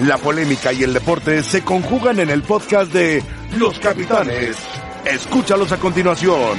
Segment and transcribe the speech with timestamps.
[0.00, 3.22] La polémica y el deporte se conjugan en el podcast de
[3.56, 4.56] Los Capitanes.
[5.06, 6.58] Escúchalos a continuación.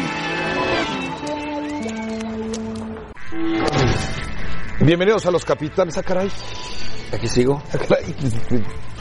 [4.80, 5.98] Bienvenidos a Los Capitanes.
[5.98, 6.32] Ah, caray.
[7.14, 7.62] Aquí sigo.
[7.74, 8.16] Ah, caray.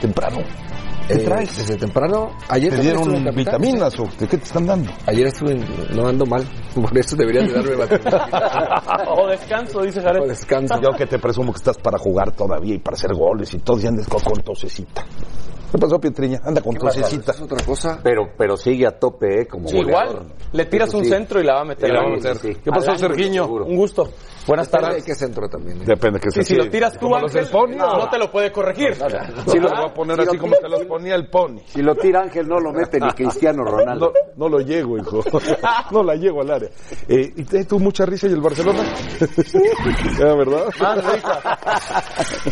[0.03, 0.45] Temprano.
[1.09, 1.57] ¿Qué Eh, traes?
[1.57, 2.31] Desde temprano.
[2.49, 4.91] Ayer ¿Te dieron vitaminas o qué te están dando?
[5.07, 5.65] Ayer estuve en-
[5.97, 6.45] no ando mal.
[6.75, 7.77] Por eso deberían de darme
[9.09, 10.29] o descanso, dice O Jared.
[10.29, 10.81] descanso.
[10.83, 13.79] Yo que te presumo que estás para jugar todavía y para hacer goles y todo,
[13.81, 15.05] y andes con, con tosecita.
[15.77, 16.41] ¿Qué pasó, Pietriña?
[16.43, 17.33] Anda con tosecita.
[17.33, 18.01] Es otra cosa.
[18.03, 19.47] Pero, pero sigue a tope, ¿eh?
[19.47, 21.11] Como Sí, igual, le tiras Eso un sí.
[21.11, 21.91] centro y la va a meter.
[21.91, 22.37] Y la va a meter.
[22.39, 22.55] sí.
[22.65, 23.47] ¿Qué pasó, Sergiño?
[23.47, 24.09] Un gusto.
[24.47, 25.05] Buenas Depende de tardes.
[25.05, 25.83] qué centro también.
[25.83, 25.85] ¿eh?
[25.87, 27.75] Depende que Sí, sea si lo tiras tú, Ángel, Pony.
[27.77, 28.95] no, te lo puede corregir.
[29.49, 31.59] Sí, lo voy a poner Si lo así como te los ponía el Pony.
[31.67, 34.13] Si lo tira Ángel, no lo mete ni Cristiano Ronaldo.
[34.37, 35.21] No, no lo llego, hijo.
[35.91, 36.71] No la llego al área.
[37.09, 38.83] Eh, ¿Y te tuvo mucha risa y el Barcelona?
[40.19, 40.67] ¿Ya, verdad?
[40.81, 41.59] Más risa.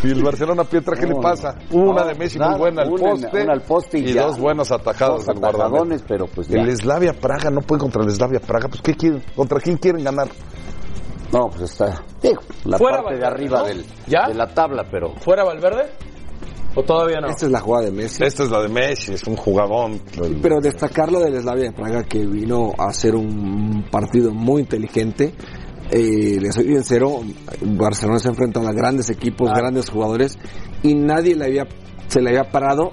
[0.03, 1.55] Y el Barcelona, Pietra, ¿qué le No, pasa?
[1.71, 1.77] no.
[1.91, 3.43] Una No, de Messi muy buena al una- poste.
[3.43, 4.23] una al poste y y ya.
[4.23, 5.41] dos buenas atajadas Dos
[5.89, 6.61] del pero pues ya.
[6.61, 8.67] El Slavia Praga no puede contra el Slavia Praga.
[8.67, 9.23] Pues, ¿qué quieren?
[9.35, 10.27] ¿Contra quién quieren ganar?
[11.31, 12.03] No, pues está.
[12.21, 13.65] Digo, la Fuera parte de arriba ¿no?
[13.65, 14.27] del, ¿Ya?
[14.27, 15.13] de la tabla, pero.
[15.17, 15.91] ¿Fuera Valverde?
[16.75, 17.27] ¿O todavía no?
[17.27, 18.23] Esta es la jugada de Messi.
[18.23, 20.01] Esta es la de Messi, es un jugadón.
[20.41, 25.33] Pero destacar lo del Slavia de Praga que vino a hacer un partido muy inteligente.
[25.91, 27.21] Eh, les soy sincero,
[27.61, 30.37] Barcelona se ha enfrentado a grandes equipos, grandes jugadores
[30.81, 31.67] y nadie le había,
[32.07, 32.91] se le había parado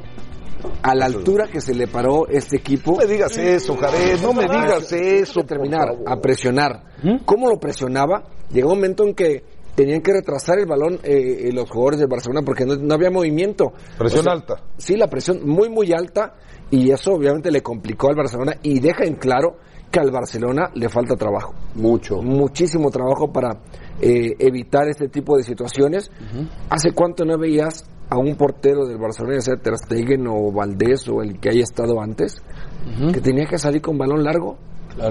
[0.82, 2.92] a la altura que se le paró este equipo.
[2.92, 5.41] No me digas eso, Jared, no me digas eso.
[5.41, 6.84] a terminar, a presionar.
[7.24, 8.24] ¿Cómo lo presionaba?
[8.50, 12.06] Llegó un momento en que tenían que retrasar el balón eh, eh, los jugadores de
[12.06, 13.72] Barcelona porque no, no había movimiento.
[13.98, 14.62] Presión O sea, alta.
[14.77, 16.34] Sí, la presión muy, muy alta
[16.70, 19.56] y eso obviamente le complicó al Barcelona y deja en claro
[19.90, 21.55] que al Barcelona le falta trabajo.
[21.74, 22.22] Mucho.
[22.22, 23.60] Muchísimo trabajo para
[24.00, 26.10] eh, evitar este tipo de situaciones.
[26.70, 31.08] ¿Hace cuánto no veías a un portero del Barcelona, ya sea Ter Stegen o Valdés
[31.08, 32.42] o el que haya estado antes,
[33.12, 34.56] que tenía que salir con balón largo?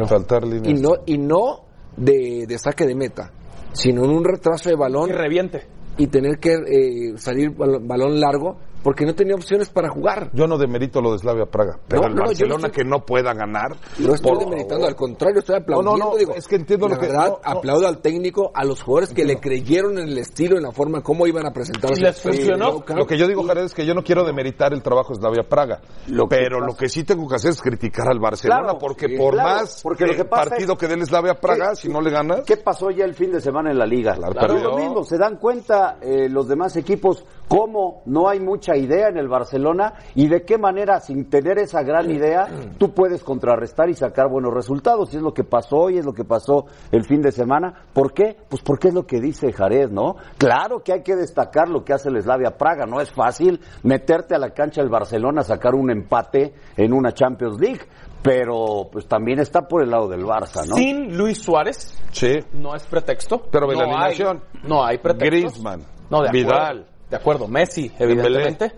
[0.07, 0.67] Faltar líneas.
[0.67, 1.61] y no y no
[1.97, 3.31] de, de saque de meta
[3.73, 5.65] sino en un retraso de Que balón reviente.
[5.97, 10.57] y tener que eh, salir balón largo porque no tenía opciones para jugar Yo no
[10.57, 13.05] demerito lo de Slavia Praga, pero No, el no, yo Barcelona no estoy- que no
[13.05, 13.75] pueda ganar.
[13.99, 16.87] no estoy por demeritando al contrario estoy aplaudiendo No, no, no, digo, es que entiendo
[16.87, 17.59] la lo que- verdad no, no.
[17.59, 21.01] aplaudo al técnico a los jugadores que le creyeron en el estilo en la forma
[21.01, 22.83] como iban a presentar Y les funcionó.
[22.95, 25.43] Lo que yo digo, Jared, es que yo no quiero demeritar el trabajo de Slavia
[25.47, 25.81] Praga.
[26.07, 28.77] Lo que pero pasa- lo que sí tengo que hacer es criticar al Barcelona, Claro,
[28.79, 31.35] porque sí, por claro, más porque lo que pasa partido es- que dé el Slavia
[31.35, 33.85] Praga, ¿Qué- si no le ganas, ¿Qué pasó ya el fin de semana en la
[33.85, 34.13] liga?
[34.15, 34.69] Claro, Claro, perdió.
[34.71, 39.17] lo mismo, se dan cuenta eh, los demás equipos cómo no hay mucha idea en
[39.17, 42.47] el Barcelona y de qué manera, sin tener esa gran idea,
[42.77, 45.13] tú puedes contrarrestar y sacar buenos resultados.
[45.13, 47.87] Y es lo que pasó hoy, es lo que pasó el fin de semana.
[47.91, 48.37] ¿Por qué?
[48.47, 50.15] Pues porque es lo que dice Jared, ¿no?
[50.37, 52.85] Claro que hay que destacar lo que hace el Slavia Praga.
[52.85, 57.11] No es fácil meterte a la cancha del Barcelona a sacar un empate en una
[57.11, 57.81] Champions League.
[58.23, 60.75] Pero pues también está por el lado del Barça, ¿no?
[60.75, 62.39] Sin Luis Suárez, sí.
[62.53, 63.41] no es pretexto.
[63.51, 64.41] Pero no la alineación.
[64.53, 65.29] Hay, no hay pretextos.
[65.29, 66.31] Griezmann, No, de acuerdo.
[66.31, 68.71] Vidal, De acuerdo, Messi, evidentemente.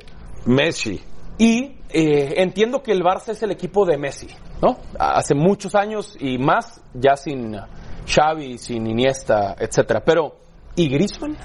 [0.48, 1.00] Messi.
[1.38, 4.28] Y eh, entiendo que el Barça es el equipo de Messi,
[4.60, 4.78] ¿no?
[4.98, 7.56] Hace muchos años y más, ya sin
[8.08, 10.02] Xavi, sin Iniesta, etcétera.
[10.04, 10.36] Pero,
[10.76, 11.38] ¿y Griezmann?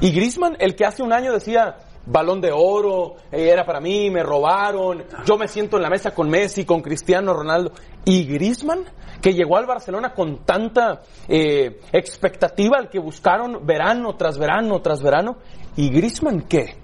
[0.00, 1.76] ¿Y Griezmann, el que hace un año decía
[2.06, 6.12] balón de oro, eh, era para mí, me robaron, yo me siento en la mesa
[6.12, 7.72] con Messi, con Cristiano Ronaldo?
[8.04, 8.84] ¿Y Griezmann?
[9.22, 15.00] que llegó al Barcelona con tanta eh, expectativa, al que buscaron verano tras verano tras
[15.00, 15.36] verano.
[15.76, 16.76] ¿Y Griezmann qué?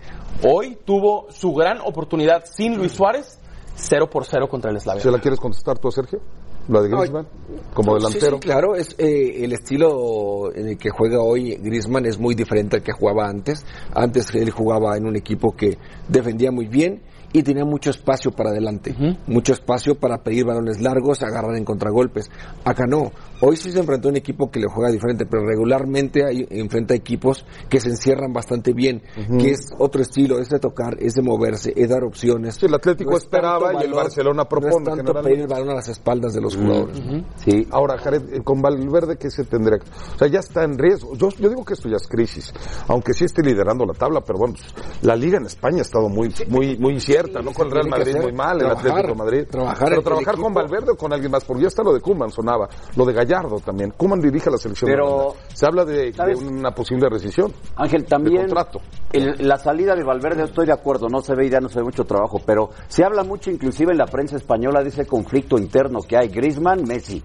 [0.45, 3.41] Hoy tuvo su gran oportunidad sin Luis Suárez,
[3.75, 5.03] 0 por 0 contra el Slavia.
[5.03, 6.21] ¿Se la quieres contestar tú, Sergio?
[6.69, 7.27] ¿La de Griezmann?
[7.73, 8.37] Como delantero.
[8.37, 12.77] Sí, claro, es eh, el estilo en el que juega hoy Griezmann es muy diferente
[12.77, 13.65] al que jugaba antes.
[13.95, 15.79] Antes él jugaba en un equipo que
[16.09, 17.03] defendía muy bien
[17.33, 18.95] y tenía mucho espacio para adelante,
[19.27, 22.31] mucho espacio para pedir balones largos, agarrar en contragolpes.
[22.65, 23.13] Acá no.
[23.41, 26.95] Hoy sí se enfrentó a un equipo que le juega diferente, pero regularmente hay, enfrenta
[26.95, 29.03] equipos que se encierran bastante bien,
[29.39, 32.57] que es otro estilo, es de tocar, es de moverse, es dar opciones.
[32.57, 35.47] Sí, el Atlético No es esperaba y el Barcelona propone, No es tanto pedir el
[35.47, 37.01] balón a las espaldas de los jugadores.
[37.37, 37.67] Sí.
[37.71, 39.79] Ahora, Jared, eh, con Valverde, ¿qué se tendría?
[40.15, 41.15] O sea, ya está en riesgo.
[41.15, 42.53] Yo, yo digo que esto ya es crisis,
[42.89, 46.09] aunque sí esté liderando la tabla, pero bueno, pues, la liga en España ha estado
[46.09, 47.53] muy, muy, muy incierta, ¿no?
[47.53, 49.45] Con el Real Madrid muy mal, el Atlético de Madrid.
[49.49, 50.49] trabajar pero trabajar con.
[50.59, 53.28] Valverde o con alguien más, porque ya está lo de Kuman, sonaba, lo de Gallardo
[53.65, 53.93] también.
[53.97, 54.91] Kuman dirige la selección.
[54.91, 56.13] Pero, se habla de,
[56.47, 57.53] una posible rescisión.
[57.77, 58.81] Ángel, también De contrato.
[59.13, 61.85] el- la salida de Valverde, estoy de acuerdo, no se ve idea, no se ve
[61.85, 66.01] mucho trabajo, pero se habla mucho inclusive en la prensa española de ese conflicto interno
[66.01, 67.23] que hay, Griezmann, Messi.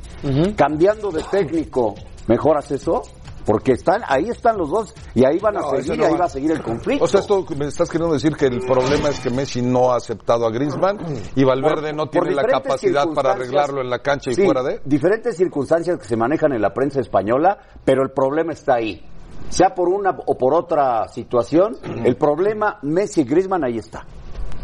[0.55, 1.95] Cambiando de técnico,
[2.27, 3.01] ¿mejoras eso?
[3.45, 6.17] Porque están ahí están los dos y ahí van a No, seguir, no ahí va.
[6.19, 7.05] va a seguir el conflicto.
[7.05, 9.97] O sea, esto me estás queriendo decir que el problema es que Messi no ha
[9.97, 10.97] aceptado a Griezmann
[11.35, 14.63] y Valverde Por- no tiene la capacidad para arreglarlo en la cancha y Sí, fuera
[14.63, 14.81] de.
[14.85, 19.05] Diferentes circunstancias que se manejan en la prensa española, pero el problema está ahí.
[19.49, 24.05] Sea por una o por otra situación, el problema Messi y Griezmann ahí está.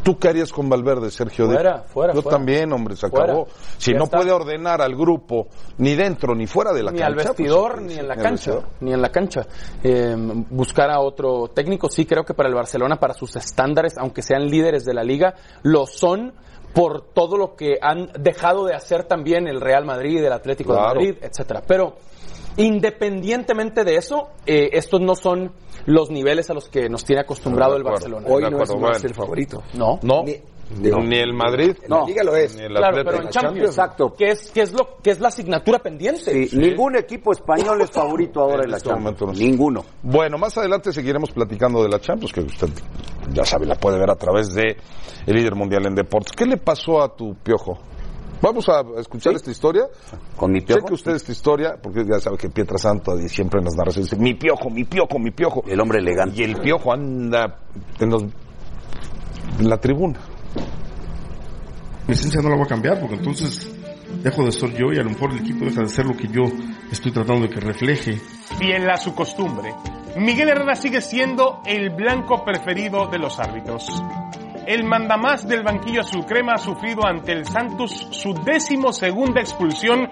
[0.03, 1.45] ¿Tú qué harías con Valverde, Sergio?
[1.47, 2.37] Fuera, fuera, Yo fuera.
[2.37, 3.25] también, hombre, se Fuera.
[3.25, 3.47] acabó.
[3.77, 4.17] Si Ya no está.
[4.17, 5.47] puede ordenar al grupo
[5.77, 7.07] ni dentro ni fuera de la ni cancha.
[7.07, 9.41] al pues, vestidor ni en la cancha ni en la cancha
[10.49, 14.47] buscar a otro técnico sí creo que para el Barcelona para sus estándares aunque sean
[14.49, 16.33] líderes de la liga lo son
[16.73, 20.99] por todo lo que han dejado de hacer también el Real Madrid el Atlético Claro.
[20.99, 21.95] de Madrid etcétera pero
[22.59, 25.51] independientemente de eso eh, estos no son
[25.85, 27.83] los niveles a los que nos tiene acostumbrado el.
[27.83, 28.91] Barcelona Hoy no es bueno.
[28.95, 29.63] el favorito.
[29.73, 30.35] no No, Ni-
[30.77, 31.75] ni, ni el Madrid.
[31.87, 32.05] No.
[32.05, 32.55] liga lo es.
[32.55, 34.13] Ni el claro pero en Champions Exacto.
[34.15, 37.89] que es que es lo que es la asignatura pendiente Sí, Ningún equipo español es
[37.89, 39.21] favorito ahora En en la este Champions.
[39.21, 39.47] momento no.
[39.47, 39.85] Ninguno.
[40.03, 42.69] Bueno, más adelante seguiremos platicando de la Champions, que usted
[43.33, 44.75] ya sabe, la puede ver a través de
[45.25, 46.33] el líder mundial en deportes.
[46.33, 47.77] ¿Qué le pasó a tu piojo?
[48.41, 49.83] Vamos a escuchar esta historia.
[50.37, 50.87] Con mi Sé piojo.
[50.87, 54.09] que usted esta historia, porque ya sabe que Pietra Santo y siempre en las narraciones
[54.09, 55.63] dice, mi piojo, mi piojo, mi piojo.
[55.67, 56.39] El hombre elegante.
[56.39, 57.59] Y el piojo anda
[57.99, 60.19] en, los- en la tribuna.
[62.07, 63.69] mi esencia no la voy a cambiar porque entonces
[64.23, 66.27] dejo de ser yo y a lo mejor el equipo deja de ser lo que
[66.29, 66.43] yo
[66.91, 68.13] estoy tratando de que refleje.
[68.57, 69.73] Fiel a su costumbre,
[70.17, 73.85] Miguel Herrera sigue siendo el blanco preferido de los árbitros.
[74.69, 80.07] El mandamás del banquillo azul crema ha sufrido ante el Santos su décimo segunda expulsión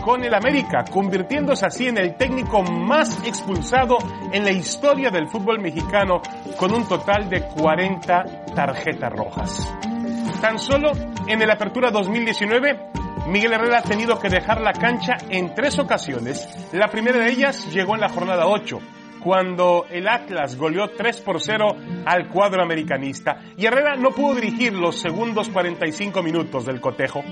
[0.00, 3.98] con el América, convirtiéndose así en el técnico más expulsado
[4.30, 6.22] en la historia del fútbol mexicano
[6.56, 9.74] con un total de 40 tarjetas rojas.
[10.40, 10.92] Tan solo
[11.26, 12.90] en el Apertura 2019,
[13.26, 16.48] Miguel Herrera ha tenido que dejar la cancha en tres ocasiones.
[16.72, 18.78] La primera de ellas llegó en la jornada 8,
[19.26, 21.66] cuando el Atlas goleó 3 por 0
[22.04, 27.24] al cuadro americanista y Herrera no pudo dirigir los segundos 45 minutos del cotejo.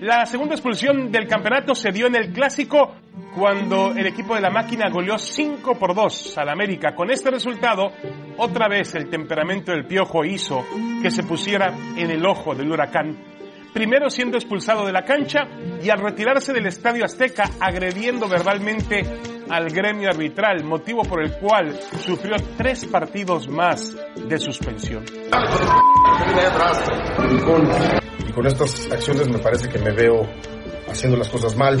[0.00, 2.94] La segunda expulsión del campeonato se dio en el clásico
[3.36, 6.94] cuando el equipo de la máquina goleó 5 por 2 al América.
[6.94, 7.92] Con este resultado,
[8.38, 10.64] otra vez el temperamento del piojo hizo
[11.02, 13.41] que se pusiera en el ojo del huracán.
[13.72, 15.48] Primero siendo expulsado de la cancha
[15.82, 19.02] y al retirarse del Estadio Azteca agrediendo verbalmente
[19.48, 25.04] al gremio arbitral, motivo por el cual sufrió tres partidos más de suspensión.
[28.26, 30.22] Y con estas acciones me parece que me veo
[30.88, 31.80] haciendo las cosas mal.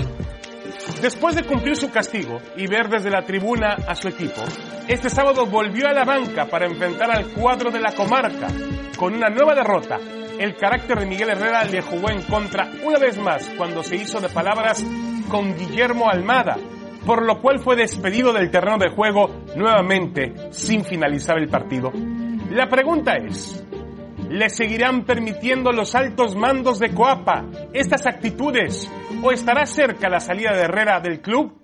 [1.00, 4.42] Después de cumplir su castigo y ver desde la tribuna a su equipo,
[4.88, 8.48] este sábado volvió a la banca para enfrentar al cuadro de la comarca.
[8.96, 9.98] Con una nueva derrota,
[10.42, 14.20] el carácter de Miguel Herrera le jugó en contra una vez más cuando se hizo
[14.20, 14.84] de palabras
[15.28, 16.56] con Guillermo Almada,
[17.06, 21.92] por lo cual fue despedido del terreno de juego nuevamente sin finalizar el partido.
[22.50, 23.64] La pregunta es,
[24.32, 28.90] ¿Le seguirán permitiendo los altos mandos de Coapa estas actitudes
[29.22, 31.60] o estará cerca la salida de Herrera del club?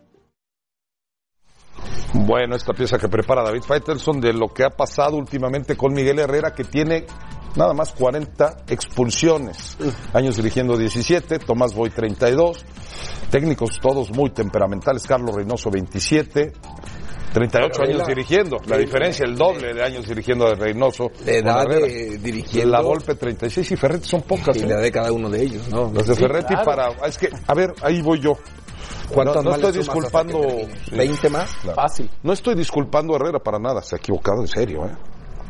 [2.13, 6.19] Bueno, esta pieza que prepara David Faitelson de lo que ha pasado últimamente con Miguel
[6.19, 7.07] Herrera, que tiene
[7.57, 9.77] nada más 40 expulsiones.
[10.13, 12.65] Años dirigiendo 17, Tomás Boy 32,
[13.31, 16.53] técnicos todos muy temperamentales, Carlos Reynoso 27,
[17.33, 18.57] 38 Pero años la- dirigiendo.
[18.67, 21.11] La diferencia, el doble de años dirigiendo de Reynoso.
[21.25, 22.71] De edad de dirigiendo.
[22.73, 24.57] La Volpe 36 y Ferretti son pocas.
[24.57, 24.67] Y ¿eh?
[24.67, 25.93] la de cada uno de ellos, ¿no?
[25.93, 26.65] Las de Sí, Ferretti claro.
[26.65, 27.09] para...
[27.09, 28.33] Es que, a ver, ahí voy yo.
[29.13, 30.41] ¿Cuántas no, no estoy disculpando...
[30.41, 31.13] termine?
[31.13, 31.55] ¿20 más?
[31.63, 31.77] Claro.
[31.77, 34.93] fácil No estoy disculpando a Herrera para nada, se ha equivocado en serio, ¿eh?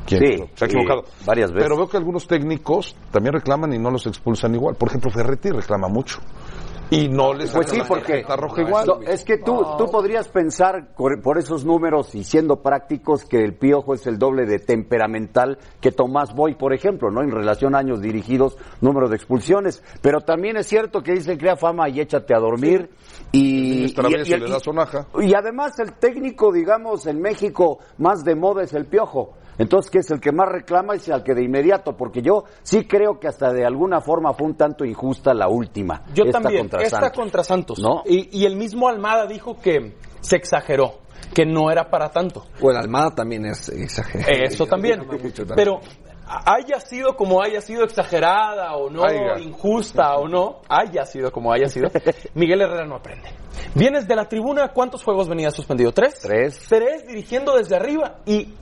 [0.09, 0.21] ¿Quién?
[0.21, 1.05] Sí, se ha sí, equivocado.
[1.27, 1.65] varias veces.
[1.65, 4.75] Pero veo que algunos técnicos también reclaman y no los expulsan igual.
[4.77, 6.19] Por ejemplo, Ferretti reclama mucho.
[6.91, 8.87] Y no les Pues sí, la porque roja igual.
[8.87, 13.45] No, es que tú, tú podrías pensar por, por esos números y siendo prácticos que
[13.45, 17.21] el Piojo es el doble de temperamental que Tomás Boy, por ejemplo, ¿no?
[17.21, 19.83] En relación a años dirigidos, número de expulsiones.
[20.01, 22.89] Pero también es cierto que dicen crea fama y échate a dormir.
[23.33, 23.95] Y,
[25.21, 29.35] y además el técnico, digamos, en México más de moda es el Piojo.
[29.59, 32.87] Entonces, que es el que más reclama es el que de inmediato, porque yo sí
[32.87, 36.05] creo que hasta de alguna forma fue un tanto injusta la última.
[36.15, 37.19] Yo esta también, contra esta Santos.
[37.19, 37.79] contra Santos.
[37.81, 38.03] ¿No?
[38.07, 41.01] Y, y el mismo Almada dijo que se exageró,
[41.35, 42.45] que no era para tanto.
[42.61, 44.31] Bueno, Almada también es exagerado.
[44.45, 45.07] Eso también.
[45.57, 45.81] Pero
[46.29, 49.39] haya sido como haya sido exagerada o no, Haya.
[49.39, 51.89] injusta o no, haya sido como haya sido,
[52.35, 53.31] Miguel Herrera no aprende.
[53.75, 55.93] Vienes de la tribuna, ¿cuántos juegos venía suspendido?
[55.93, 56.21] ¿Tres?
[56.21, 56.67] Tres.
[56.69, 58.55] Tres dirigiendo desde arriba y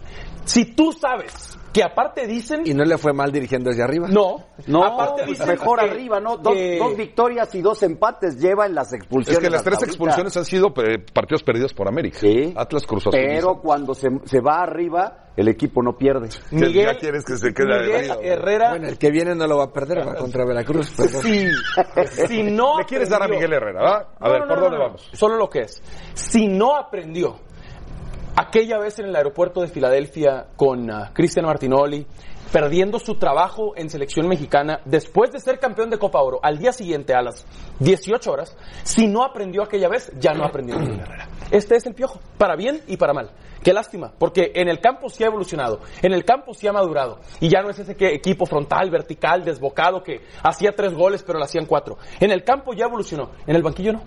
[0.47, 2.63] Si tú sabes que aparte dicen...
[2.65, 4.09] Y no le fue mal dirigiendo desde arriba.
[4.09, 4.37] No,
[4.67, 6.39] No, aparte dicen mejor que- arriba, ¿no?
[6.39, 9.37] Dos, que- dos victorias y dos empates lleva en las expulsiones.
[9.39, 9.91] Es que las tres ahorita.
[9.91, 10.73] expulsiones han sido
[11.13, 12.19] partidos perdidos por América.
[12.21, 12.55] Sí.
[12.57, 13.13] Atlas Cruz Azul.
[13.21, 16.29] Pero cuando se, se va arriba, el equipo no pierde.
[16.53, 18.17] Miguel, ya quieres que se quede Miguel arriba.
[18.23, 20.91] Herrera, Bueno, el que viene no lo va a perder, va contra Veracruz.
[20.97, 21.23] perdón.
[21.23, 21.47] si,
[22.29, 24.09] si no Le quieres dar a Miguel Herrera, ¿verdad?
[24.19, 25.11] A No, ver, no, ¿por no, dónde no, vamos?
[25.13, 25.83] Solo lo que es.
[26.15, 27.37] Si no aprendió
[28.37, 32.07] aquella vez en el aeropuerto de Filadelfia con ah, Cristian Martinoli,
[32.53, 36.73] perdiendo su trabajo en selección mexicana después de ser campeón de Copa Oro al día
[36.73, 37.45] siguiente a las
[37.81, 41.29] 18 horas, si no aprendió aquella vez, ya no aprendió Herrera.
[41.51, 43.31] Este es el piojo, para bien y para mal.
[43.63, 47.19] Qué lástima, porque en el campo sí ha evolucionado, en el campo sí ha madurado,
[47.41, 51.39] y ya no es ese que- equipo frontal, vertical, desbocado, que hacía tres goles pero
[51.39, 51.99] le hacían cuatro.
[52.21, 54.03] En el campo ya evolucionó, en el banquillo no.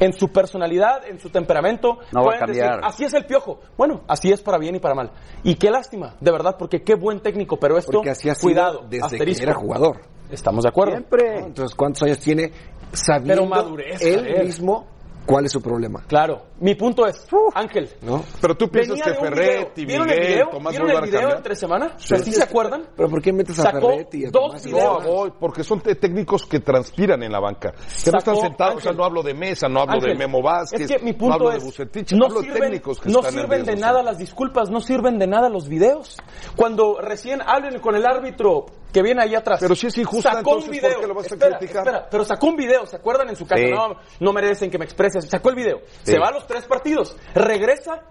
[0.00, 2.90] En su personalidad, en su temperamento, No va a pueden decir, cambiar.
[2.90, 3.60] así es el piojo.
[3.76, 5.10] Bueno, así es para bien y para mal.
[5.44, 8.48] Y qué lástima, de verdad, porque qué buen técnico, pero esto, Porque así ha sido
[8.50, 9.44] cuidado, desde asterisco.
[9.44, 10.00] que era jugador.
[10.30, 10.92] Estamos de acuerdo.
[10.92, 11.38] Siempre.
[11.40, 12.50] Entonces, ¿cuántos años tiene
[12.92, 14.86] sabiendo Pero madurez, él mismo
[15.26, 16.04] cuál es su problema?
[16.06, 16.42] Claro.
[16.60, 18.22] Mi punto es, Ángel, ¿no?
[18.40, 20.04] Pero tú piensas venía que de Ferretti, video.
[20.04, 20.48] ¿Vieron el Miguel, video?
[20.50, 21.94] Tomás ¿Vieron el video entre semana?
[21.96, 22.82] ¿Sí se acuerdan?
[22.94, 24.64] ¿Pero por qué metes a Sacó Ferretti y a dos Tomás?
[24.66, 25.04] videos.
[25.04, 27.72] No, voy, porque son técnicos que transpiran en la banca.
[28.04, 30.42] Que no están sentados, o sea, no hablo de Mesa, no hablo Ángel, de Memo
[30.42, 33.00] Vázquez, Es que mi no punto hablo es, de Bucetich, no hablo de sirven, técnicos
[33.00, 36.18] que no están sirven de nada las disculpas, no sirven de nada los videos.
[36.56, 39.58] Cuando recién hablen con el árbitro que viene ahí atrás.
[39.60, 41.00] Pero si es injusta, sacó un entonces, ¿por video.
[41.00, 41.86] qué lo vas a espera, criticar?
[41.86, 43.62] espera, pero sacó un video, ¿se acuerdan en su casa?
[43.62, 43.70] Sí.
[43.70, 45.28] No, no merecen que me expreses.
[45.28, 45.80] Sacó el video.
[46.02, 46.12] Sí.
[46.12, 47.16] Se va a los tres partidos.
[47.34, 48.02] Regresa.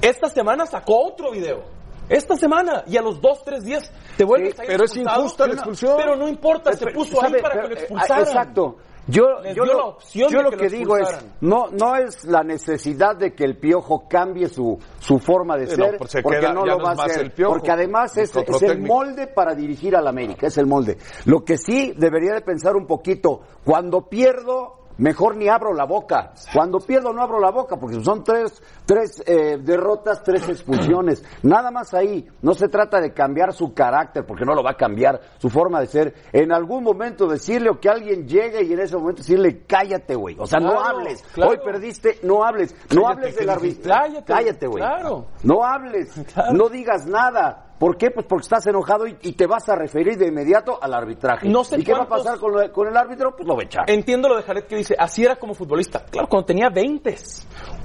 [0.00, 1.64] Esta semana sacó otro video.
[2.08, 4.96] Esta semana y a los dos, tres días te vuelves Sí, a ir pero es
[4.96, 5.96] injusta la expulsión.
[5.98, 8.20] Pero no importa, se puso ahí para que lo eh, expulsaran.
[8.26, 8.76] Exacto.
[9.08, 9.24] Yo,
[9.54, 11.08] yo lo, yo de lo que digo es,
[11.40, 15.70] no, no es la necesidad de que el piojo cambie su, su forma de no,
[15.84, 17.24] ser, pues se porque queda- no lo no va a hacer.
[17.24, 20.98] el Piojo, porque además es, es el molde para dirigir al América, es el molde.
[21.24, 26.32] Lo que sí debería de pensar un poquito, cuando pierdo, mejor ni abro la boca.
[26.52, 31.24] Cuando pierdo no abro la boca, porque son tres, tres eh, derrotas, tres expulsiones.
[31.42, 32.28] Nada más ahí.
[32.42, 35.80] No se trata de cambiar su carácter, porque no lo va a cambiar, su forma
[35.80, 36.14] de ser.
[36.32, 40.36] En algún momento decirle o que alguien llegue y en ese momento decirle, cállate, güey.
[40.38, 41.22] O sea, no hables.
[41.34, 41.52] claro.
[41.52, 42.74] Hoy perdiste, no hables.
[42.94, 44.08] No Cállate, hables ¿qué del arbitraje.
[44.08, 44.82] Cállate, Cállate, güey.
[44.82, 45.26] claro.
[45.42, 46.08] No hables.
[46.52, 47.67] No digas nada.
[47.78, 48.10] ¿Por qué?
[48.10, 51.48] Pues porque estás enojado y, y te vas a referir de inmediato al arbitraje.
[51.48, 53.36] No sé ¿Y qué va a pasar con, lo- con el árbitro?
[53.36, 53.88] Pues lo va a echar.
[53.88, 56.04] Entiendo lo de Jared que dice, así era como futbolista.
[56.10, 57.14] Claro, cuando tenía 20.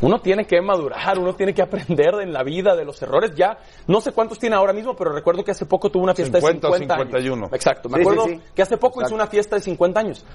[0.01, 3.33] Uno tiene que madurar, uno tiene que aprender en la vida de los errores.
[3.35, 3.57] Ya,
[3.87, 6.67] no sé cuántos tiene ahora mismo, pero recuerdo que hace poco tuvo una fiesta 50
[6.67, 7.35] o de 50 51.
[7.45, 7.53] años.
[7.53, 8.41] Exacto, me Sí, acuerdo sí, sí.
[8.55, 9.07] que hace poco Exacto.
[9.09, 10.25] hizo una fiesta de 50 años.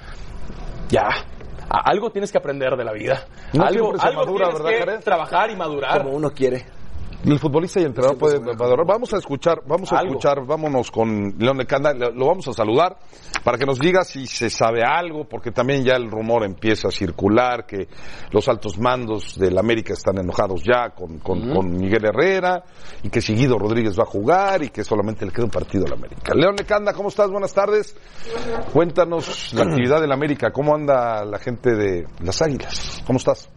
[0.88, 1.08] Ya,
[1.68, 3.24] algo tienes que aprender de la vida.
[3.52, 5.04] No algo algo madura, tienes ¿verdad, que Jared?
[5.04, 6.02] trabajar y madurar.
[6.02, 6.64] Como uno quiere.
[7.24, 8.86] El futbolista y el entrenador pueden valorar.
[8.86, 10.12] Vamos a escuchar, vamos a Algo.
[10.12, 12.96] escuchar, vámonos con León de Canda, lo vamos a saludar
[13.42, 16.90] para que nos diga si se sabe algo, porque también ya el rumor empieza a
[16.92, 17.88] circular que
[18.30, 22.62] los altos mandos del América están enojados ya con, con, con Miguel Herrera
[23.02, 25.86] y que si Guido Rodríguez va a jugar y que solamente le queda un partido
[25.86, 26.32] al América.
[26.34, 27.30] León de Canda, ¿cómo estás?
[27.30, 27.96] Buenas tardes.
[28.72, 33.02] Cuéntanos la actividad del América, ¿cómo anda la gente de las Águilas?
[33.06, 33.50] ¿Cómo estás?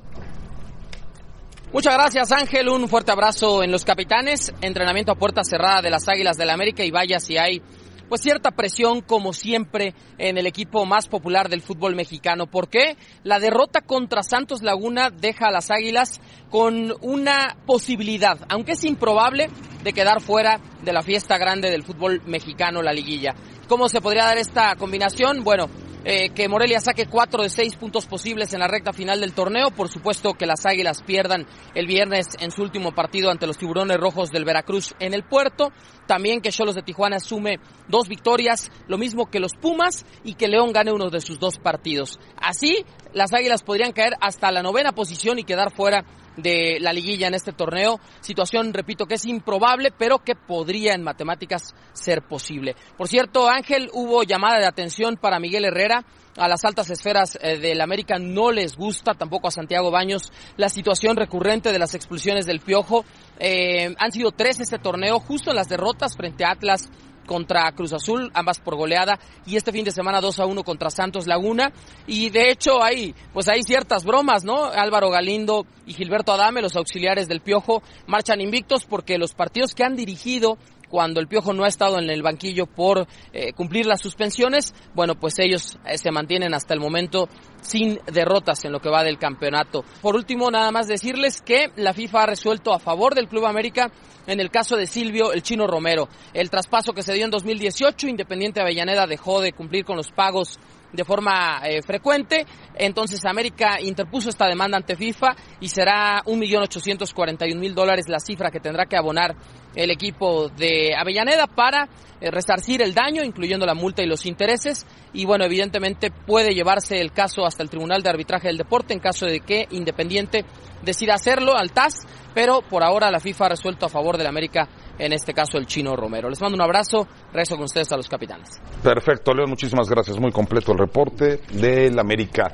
[1.73, 6.05] Muchas gracias Ángel, un fuerte abrazo en los capitanes, entrenamiento a puerta cerrada de las
[6.09, 7.61] Águilas del la América y vaya si hay
[8.09, 12.45] pues cierta presión como siempre en el equipo más popular del fútbol mexicano.
[12.45, 12.97] ¿Por qué?
[13.23, 19.49] La derrota contra Santos Laguna deja a las Águilas con una posibilidad, aunque es improbable,
[19.81, 23.33] de quedar fuera de la fiesta grande del fútbol mexicano, la liguilla.
[23.69, 25.45] ¿Cómo se podría dar esta combinación?
[25.45, 25.69] Bueno,
[26.03, 29.71] eh, que Morelia saque cuatro de seis puntos posibles en la recta final del torneo.
[29.71, 33.97] Por supuesto que las Águilas pierdan el viernes en su último partido ante los Tiburones
[33.97, 35.71] Rojos del Veracruz en el puerto.
[36.07, 40.47] También que Cholos de Tijuana asume dos victorias, lo mismo que los Pumas, y que
[40.47, 42.19] León gane uno de sus dos partidos.
[42.35, 46.05] Así, las Águilas podrían caer hasta la novena posición y quedar fuera
[46.41, 47.99] de la liguilla en este torneo.
[48.19, 52.75] Situación, repito, que es improbable, pero que podría en matemáticas ser posible.
[52.97, 56.05] Por cierto, Ángel, hubo llamada de atención para Miguel Herrera.
[56.37, 60.69] A las altas esferas eh, del América no les gusta, tampoco a Santiago Baños, la
[60.69, 63.03] situación recurrente de las expulsiones del Piojo.
[63.37, 66.89] Eh, han sido tres este torneo, justo en las derrotas frente a Atlas
[67.25, 70.89] contra Cruz Azul, ambas por goleada, y este fin de semana 2 a 1 contra
[70.89, 71.71] Santos Laguna.
[72.07, 74.65] Y de hecho hay, pues hay ciertas bromas, ¿no?
[74.65, 79.83] Álvaro Galindo y Gilberto Adame, los auxiliares del Piojo, marchan invictos porque los partidos que
[79.83, 80.57] han dirigido
[80.91, 85.15] cuando el Piojo no ha estado en el banquillo por eh, cumplir las suspensiones, bueno,
[85.15, 87.29] pues ellos eh, se mantienen hasta el momento
[87.61, 89.85] sin derrotas en lo que va del campeonato.
[90.01, 93.91] Por último, nada más decirles que la FIFA ha resuelto a favor del Club América
[94.27, 96.09] en el caso de Silvio el Chino Romero.
[96.33, 100.59] El traspaso que se dio en 2018, Independiente Avellaneda dejó de cumplir con los pagos
[100.93, 102.45] de forma eh, frecuente.
[102.75, 108.85] Entonces América interpuso esta demanda ante FIFA y será 1.841.000 dólares la cifra que tendrá
[108.85, 109.35] que abonar
[109.75, 111.87] el equipo de Avellaneda para
[112.19, 114.85] eh, resarcir el daño, incluyendo la multa y los intereses.
[115.13, 118.99] Y bueno, evidentemente puede llevarse el caso hasta el Tribunal de Arbitraje del Deporte en
[118.99, 120.45] caso de que Independiente
[120.81, 124.67] decida hacerlo al TAS, pero por ahora la FIFA ha resuelto a favor del América
[124.97, 126.29] en este caso el chino Romero.
[126.29, 128.61] Les mando un abrazo, rezo con ustedes a los capitanes.
[128.83, 130.19] Perfecto, León, muchísimas gracias.
[130.19, 132.51] Muy completo el reporte del América.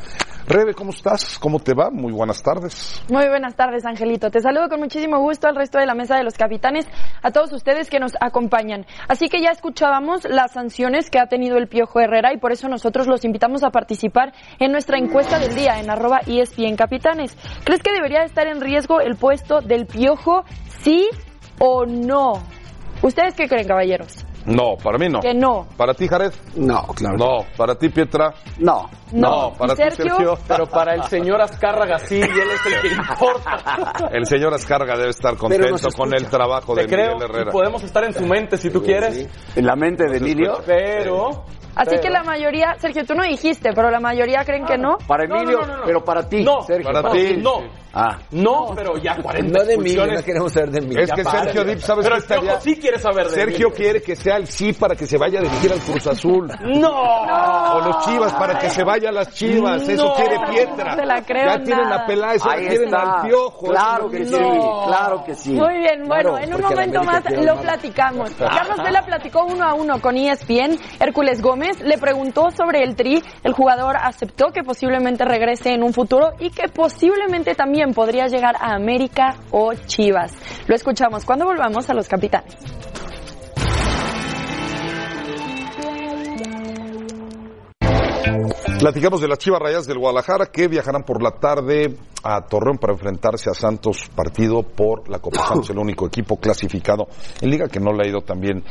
[0.47, 1.37] Rebe, ¿cómo estás?
[1.39, 1.89] ¿Cómo te va?
[1.91, 3.03] Muy buenas tardes.
[3.09, 4.31] Muy buenas tardes, Angelito.
[4.31, 6.87] Te saludo con muchísimo gusto al resto de la mesa de los capitanes,
[7.21, 8.85] a todos ustedes que nos acompañan.
[9.09, 12.69] Así que ya escuchábamos las sanciones que ha tenido el Piojo Herrera y por eso
[12.69, 17.35] nosotros los invitamos a participar en nuestra encuesta del día en arroba ESPN Capitanes.
[17.65, 20.45] ¿Crees que debería estar en riesgo el puesto del Piojo?
[20.81, 21.09] Sí
[21.59, 22.33] o no?
[23.01, 24.25] ¿Ustedes qué creen, caballeros?
[24.45, 25.19] No, para mí no.
[25.19, 25.67] Que no.
[25.75, 26.31] ¿Para ti, Jared?
[26.55, 27.17] No, claro.
[27.17, 27.45] No.
[27.57, 28.33] ¿Para ti, Pietra?
[28.59, 28.89] No.
[29.11, 29.53] No.
[29.57, 30.15] para ¿Y ti, Sergio?
[30.15, 30.37] Sergio.
[30.47, 33.93] Pero para el señor Azcárraga sí, y él es el que importa.
[34.11, 37.51] El señor Ascarga debe estar contento con el trabajo Te de creo, Miguel Herrera.
[37.51, 40.59] podemos estar en su mente si tú quieres, En la mente de Emilio.
[40.65, 41.43] pero...
[41.75, 44.97] Así pero- que la mayoría, Sergio, tú no dijiste, pero la mayoría creen que no.
[45.07, 45.83] Para Emilio, no, no, no.
[45.85, 46.91] pero para ti, No, Sergio.
[46.91, 47.37] para ti.
[47.37, 47.59] No,
[47.99, 48.19] Ah.
[48.31, 50.19] no, pero ya 40 No de mí, expulsiones.
[50.19, 50.95] no queremos saber de mí.
[50.97, 51.23] Es Ya que.
[51.23, 52.61] Sergio Dip, ¿sabes Pero Piojo estaría?
[52.61, 53.75] sí quiere saber de Sergio mí.
[53.75, 56.47] quiere que sea el sí para que se vaya a dirigir al Cruz Azul.
[56.61, 56.91] ¡No!
[56.91, 59.87] O los Chivas para que se vaya a las Chivas.
[59.87, 60.91] Eso quiere Pietra.
[60.91, 62.03] No te la creo ya tienen nada.
[62.03, 63.01] a Peláez, ahora Ahí quieren está.
[63.21, 63.67] al Piojo.
[63.67, 65.51] Claro Eso que es sí, que- claro que sí.
[65.53, 67.63] Muy bien, bueno, Claro, en un la momento más lo mal.
[67.63, 68.31] platicamos.
[68.33, 70.77] Carlos Vela platicó uno a uno con ESPN.
[70.99, 73.23] Hércules Gómez le preguntó sobre el tri.
[73.43, 78.55] El jugador aceptó que posiblemente regrese en un futuro y que posiblemente también podría llegar
[78.59, 80.33] a América o Chivas.
[80.67, 82.55] Lo escuchamos cuando volvamos a los capitanes.
[88.79, 92.93] Platicamos de las Chivas Rayas del Guadalajara que viajarán por la tarde a Torreón para
[92.93, 97.07] enfrentarse a Santos, partido por la Copa Santos, el único equipo clasificado
[97.41, 98.63] en Liga que no le ha ido también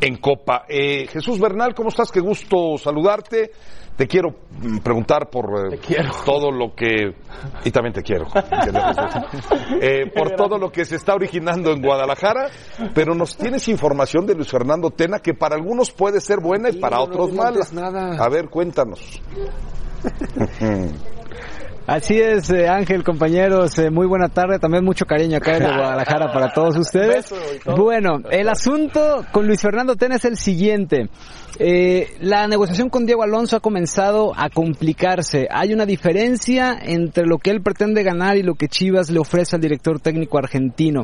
[0.00, 0.64] en Copa.
[0.68, 2.10] Eh, Jesús Bernal, ¿cómo estás?
[2.10, 3.50] Qué gusto saludarte.
[3.96, 5.78] Te quiero mm, preguntar por eh,
[6.24, 7.14] todo lo que...
[7.64, 8.26] Y también te quiero.
[9.80, 12.48] Eh, por todo lo que se está originando en Guadalajara,
[12.94, 16.78] pero nos tienes información de Luis Fernando Tena que para algunos puede ser buena y
[16.78, 17.60] para otros mala.
[18.18, 19.20] A ver, cuéntanos.
[21.86, 26.32] Así es, eh, Ángel, compañeros, eh, muy buena tarde, también mucho cariño acá desde Guadalajara
[26.32, 27.32] para todos ustedes.
[27.64, 31.08] Bueno, el asunto con Luis Fernando Tena es el siguiente.
[31.58, 35.48] Eh, la negociación con Diego Alonso ha comenzado a complicarse.
[35.50, 39.56] Hay una diferencia entre lo que él pretende ganar y lo que Chivas le ofrece
[39.56, 41.02] al director técnico argentino.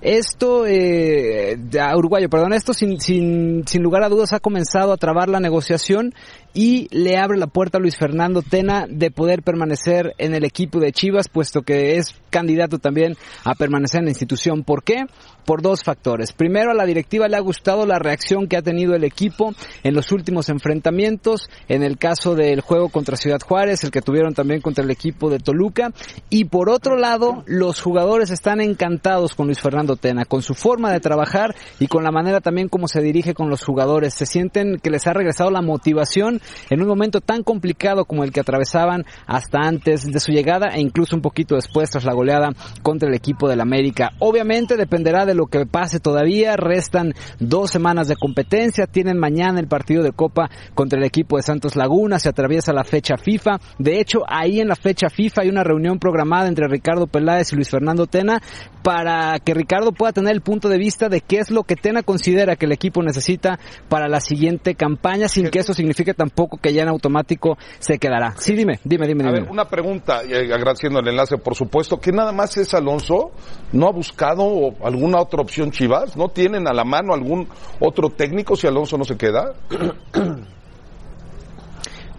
[0.00, 4.96] Esto, eh, a uruguayo, perdón, esto sin, sin, sin lugar a dudas ha comenzado a
[4.96, 6.14] trabar la negociación
[6.58, 10.80] y le abre la puerta a Luis Fernando Tena de poder permanecer en el equipo
[10.80, 14.64] de Chivas, puesto que es candidato también a permanecer en la institución.
[14.64, 15.04] ¿Por qué?
[15.46, 16.32] Por dos factores.
[16.32, 19.94] Primero, a la directiva le ha gustado la reacción que ha tenido el equipo en
[19.94, 24.60] los últimos enfrentamientos, en el caso del juego contra Ciudad Juárez, el que tuvieron también
[24.60, 25.92] contra el equipo de Toluca.
[26.28, 30.92] Y por otro lado, los jugadores están encantados con Luis Fernando Tena, con su forma
[30.92, 34.12] de trabajar y con la manera también como se dirige con los jugadores.
[34.12, 38.32] Se sienten que les ha regresado la motivación en un momento tan complicado como el
[38.32, 42.50] que atravesaban hasta antes de su llegada e incluso un poquito después tras la goleada
[42.82, 44.10] contra el equipo del América.
[44.18, 49.68] Obviamente dependerá de lo que pase todavía, restan dos semanas de competencia, tienen mañana el
[49.68, 54.00] partido de Copa contra el equipo de Santos Laguna, se atraviesa la fecha FIFA, de
[54.00, 57.70] hecho ahí en la fecha FIFA hay una reunión programada entre Ricardo Peláez y Luis
[57.70, 58.40] Fernando Tena
[58.82, 62.02] para que Ricardo pueda tener el punto de vista de qué es lo que Tena
[62.02, 66.72] considera que el equipo necesita para la siguiente campaña, sin que eso signifique tampoco que
[66.72, 68.34] ya en automático se quedará.
[68.36, 69.40] Sí, dime, dime, dime, A dime.
[69.40, 73.32] ver, una pregunta, y agradeciendo el enlace, por supuesto, que nada más es Alonso,
[73.72, 76.16] ¿no ha buscado alguna otra opción Chivas?
[76.16, 77.48] ¿No tienen a la mano algún
[77.80, 79.54] otro técnico si Alonso no se queda?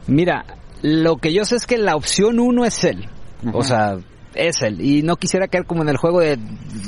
[0.07, 0.45] Mira,
[0.81, 3.07] lo que yo sé es que la opción uno es él.
[3.53, 3.97] O sea,
[4.47, 4.81] es él.
[4.81, 6.37] Y no quisiera caer como en el juego de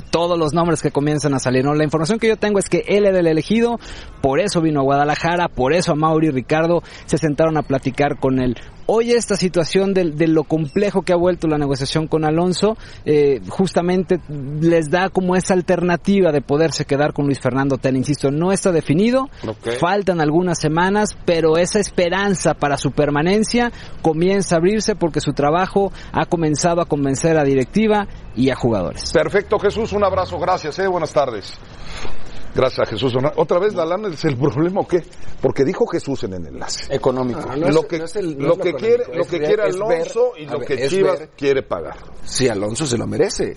[0.10, 1.64] todos los nombres que comienzan a salir.
[1.64, 3.80] No, la información que yo tengo es que él era el elegido
[4.22, 8.20] por eso vino a Guadalajara, por eso a Mauri y Ricardo se sentaron a platicar
[8.20, 8.56] con él.
[8.94, 12.76] Hoy esta situación de, de lo complejo que ha vuelto la negociación con Alonso,
[13.06, 14.20] eh, justamente
[14.60, 18.00] les da como esa alternativa de poderse quedar con Luis Fernando Tena.
[18.00, 19.30] Insisto, no está definido,
[19.80, 25.94] faltan algunas semanas, pero esa esperanza para su permanencia comienza a abrirse porque su trabajo
[26.12, 29.14] ha comenzado a convencer a directiva y a jugadores.
[29.14, 31.58] Perfecto, Jesús, un abrazo, gracias, eh, buenas tardes.
[32.54, 33.14] Gracias, Jesús.
[33.36, 35.04] Otra vez, la lana es el problema o qué?
[35.42, 36.94] Porque dijo Jesús en el enlace.
[36.94, 37.40] Económico.
[37.50, 39.56] Ah, no es- lo que, no es el- no lo que quiere, lo que quiere
[39.56, 41.96] ver- Alonso y a lo ver, que Chivas ver- quiere pagar.
[42.26, 43.56] Sí, Alonso se lo merece.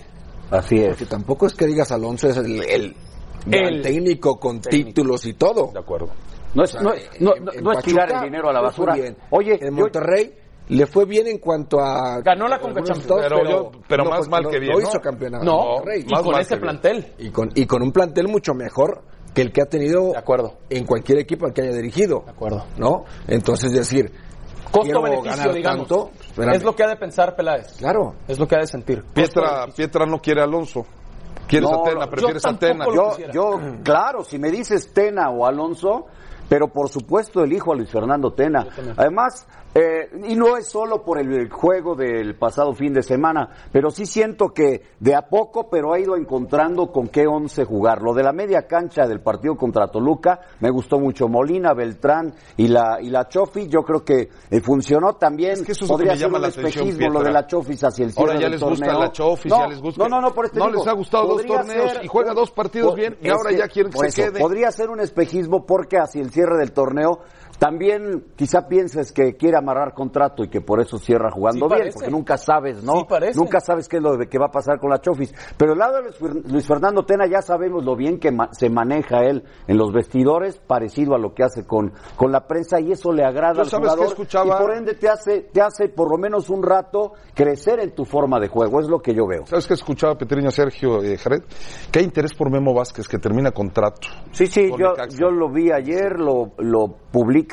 [0.51, 0.89] Así es.
[0.89, 2.95] Porque tampoco es que digas Alonso es el,
[3.51, 5.71] el técnico con títulos y todo.
[5.73, 6.09] De acuerdo.
[6.53, 8.61] No es, no, Eh, no, en- no- en no es tirar el dinero a la
[8.61, 8.93] basura.
[8.95, 9.17] bien.
[9.31, 10.33] Oye, en yo- Monterrey
[10.69, 13.21] le fue bien en cuanto a Ganó la Conca Champions.
[13.29, 14.87] Pero pero no más mal no- que bien, No ¿no?
[14.89, 15.43] hizo campeonato.
[15.45, 16.59] No, y más con bien.
[16.61, 17.13] plantel.
[17.19, 19.01] y con y con un plantel mucho mejor
[19.33, 20.53] que el que ha tenido De acuerdo.
[20.69, 22.21] en cualquier equipo al que haya dirigido.
[22.25, 22.65] De acuerdo.
[22.77, 23.03] ¿No?
[23.27, 24.11] Entonces decir,
[24.71, 25.87] Costo-beneficio, ganar digamos.
[25.87, 26.11] tanto,
[26.53, 27.77] es lo que ha de pensar Peláez.
[27.77, 28.15] Claro.
[28.27, 29.03] Es lo que ha de sentir.
[29.13, 29.67] Pietra.
[29.75, 30.85] Pietra no quiere a Alonso.
[31.47, 32.07] ¿Quieres No, a Tena?
[32.07, 32.85] ¿Prefieres yo a Tena?
[32.93, 36.07] Yo, yo, claro, si me dices Tena o Alonso,
[36.49, 38.65] pero por supuesto elijo a Luis Fernando Tena.
[38.97, 43.89] Además, eh, y no es solo por el juego del pasado fin de semana, pero
[43.89, 48.01] sí siento que de a poco, pero ha ido encontrando con qué once jugar.
[48.01, 52.69] Lo de la media cancha del partido contra Toluca, me gustó mucho Molina, Beltrán y
[52.69, 55.51] la, y la Chofi, yo creo que eh, funcionó también.
[55.51, 58.05] Es que eso que Podría ser un la atención, espejismo lo de la Chofis hacia
[58.05, 58.99] el cierre Ahora ya del les gusta torneo.
[59.01, 60.03] la Chofis, No, ya les gusta.
[60.03, 62.33] No, no, no, por este No digo, les ha gustado dos torneos ser y juega
[62.33, 64.39] dos partidos bien y ahora ya quieren que se eso, quede.
[64.39, 67.19] Podría ser un espejismo porque hacia el cierre del torneo
[67.59, 71.89] también quizá pienses que quiere amarrar contrato y que por eso cierra jugando Sí bien,
[71.93, 72.93] porque nunca sabes, ¿no?
[72.99, 73.37] Sí parece.
[73.39, 75.33] Nunca sabes qué es lo de- que va a pasar con la Chofis.
[75.57, 78.49] Pero el lado de Luis Fer- Luis Fernando Tena ya sabemos lo bien que ma-
[78.51, 82.79] se maneja él en los vestidores, parecido a lo que hace con, con la prensa
[82.79, 84.45] y eso le agrada ¿Tú al jugador escuchaba?
[84.59, 88.05] y por ende te hace, te hace por lo menos un rato crecer en tu
[88.05, 89.45] forma de juego, es lo que yo veo.
[89.45, 91.43] ¿Sabes qué escuchaba Petriño Sergio eh, Jared?
[91.91, 94.07] Que hay interés por Memo Vázquez que termina contrato.
[94.31, 96.87] Sí, sí, yo, yo lo vi ayer, lo, lo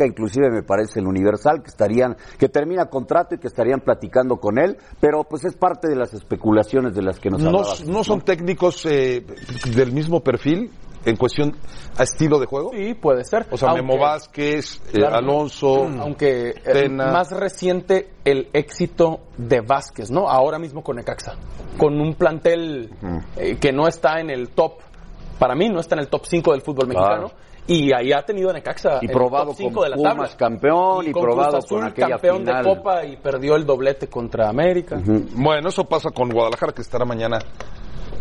[0.07, 4.59] inclusive me parece el Universal, que estarían, que termina contrato y que estarían platicando con
[4.59, 7.87] él, pero pues es parte de las especulaciones de las que nos No, hablabas.
[7.87, 9.25] no son técnicos eh,
[9.77, 10.71] del mismo perfil
[11.05, 11.57] en cuestión
[11.99, 12.71] a estilo de juego.
[12.73, 13.47] Sí, puede ser.
[13.51, 15.17] O sea, Aunque- Memo Vázquez, eh, Claro.
[15.17, 17.11] Alonso, Aunque eh, Tena.
[17.11, 20.29] más reciente el éxito de Vázquez, ¿no?
[20.29, 21.33] Ahora mismo con Necaxa.
[21.77, 22.91] Con un plantel
[23.37, 24.75] eh, que no está en el top,
[25.41, 27.33] para mí no está en el top 5 del fútbol Claro.
[27.67, 29.97] Y ahí ha tenido a Necaxa Y en probado el top 5 con de la
[29.97, 30.37] Pumas tabla.
[30.37, 32.65] campeón y con probado Cruz Azul, con aquella campeón final.
[32.65, 35.01] de Copa y perdió el doblete contra América.
[35.35, 37.39] Bueno, eso pasa con Guadalajara que estará mañana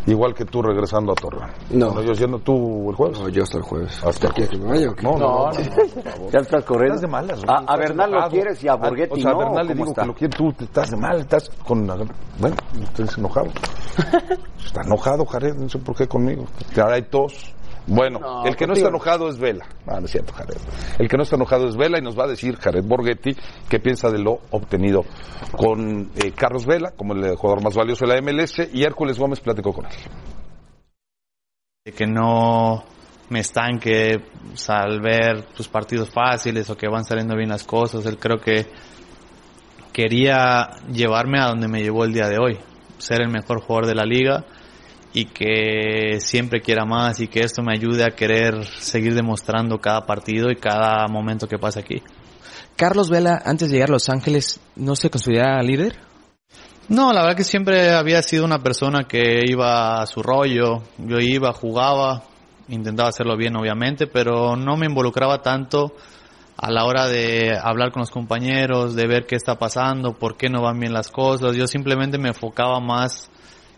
[0.08, 1.50] igual que tú regresando a Torreón.
[1.72, 1.88] No.
[1.92, 3.20] Bueno, yo siendo tú el jueves.
[3.20, 4.04] No, yo hasta el jueves.
[4.04, 5.04] Hasta el ¿Quieres que me vaya o qué?
[5.04, 5.52] No, no, No, no.
[5.52, 6.96] no, Ya estás corriendo.
[6.96, 7.44] Estás de malas.
[7.44, 7.56] güey.
[7.56, 9.40] A, a Bernal lo quieres y a Ah, Borghetti O sea, a no.
[9.40, 10.02] Bernal le ¿Cómo digo está?
[10.02, 10.38] que lo quiere.
[10.38, 11.86] Tú estás de mal, estás con...
[11.88, 13.48] Bueno, estás enojado.
[14.66, 16.46] está enojado, Jared, no sé por qué conmigo.
[16.78, 17.54] Ahora hay tos.
[17.88, 19.66] Bueno, No, el que no está enojado es Vela.
[19.88, 20.58] Ah, no es cierto, Jared.
[21.00, 23.36] El que no está enojado es Vela y nos va a decir Jared Borghetti
[23.68, 25.04] qué piensa de lo obtenido
[25.58, 29.40] con eh, Carlos Vela, como el jugador más valioso de la MLS, y Hércules Gómez
[29.40, 29.92] platicó con él.
[31.84, 32.84] de que no
[33.30, 38.06] me estanque pues, al ver pues, partidos fáciles o que van saliendo bien las cosas.
[38.06, 38.68] Él creo que
[39.92, 42.60] quería llevarme a donde me llevó el día de hoy,
[43.00, 44.46] ser el mejor jugador de la liga
[45.14, 50.06] y que siempre quiera más y que esto me ayude a querer seguir demostrando cada
[50.06, 52.02] partido y cada momento que pasa aquí.
[52.76, 56.00] Carlos Vela, antes de llegar a Los Ángeles, ¿no se consideraba líder?
[56.88, 60.82] No, la verdad que siempre había sido una persona que iba a su rollo.
[60.98, 62.24] Yo iba, jugaba,
[62.70, 65.94] intentaba hacerlo bien obviamente, pero no me involucraba tanto
[66.58, 70.50] a la hora de hablar con los compañeros, de ver qué está pasando, por qué
[70.50, 71.56] no van bien las cosas.
[71.56, 73.30] Yo simplemente me enfocaba más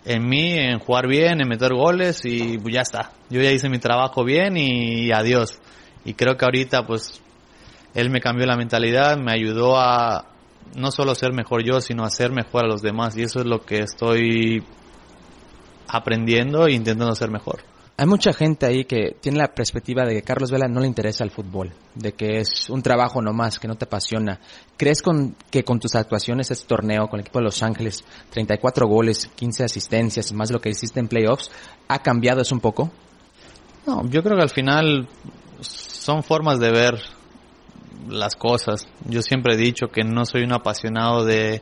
[0.06, 3.12] en mí, en jugar bien, en meter goles y ya está.
[3.30, 5.60] Yo ya hice mi trabajo bien y adiós.
[6.06, 7.22] Y creo que ahorita pues
[7.94, 10.26] él me cambió la mentalidad, me ayudó a
[10.76, 13.16] no solo ser mejor yo, sino a ser mejor a los demás.
[13.18, 14.64] Y eso es lo que estoy
[15.88, 17.62] aprendiendo e intentando ser mejor.
[17.96, 21.24] Hay mucha gente ahí que tiene la perspectiva de que Carlos Vela no le interesa
[21.24, 24.40] el fútbol, de que es un trabajo nomás, que no te apasiona.
[24.78, 28.88] ¿Crees con, que con tus actuaciones este torneo con el equipo de Los Ángeles, 34
[28.88, 31.52] goles, 15 asistencias, más lo que hiciste en playoffs,
[31.88, 32.92] ha cambiado eso un poco?
[33.86, 35.08] No, yo creo que al final
[35.62, 37.00] son formas de ver
[38.10, 38.88] las cosas.
[39.06, 41.62] Yo siempre he dicho que no soy un apasionado de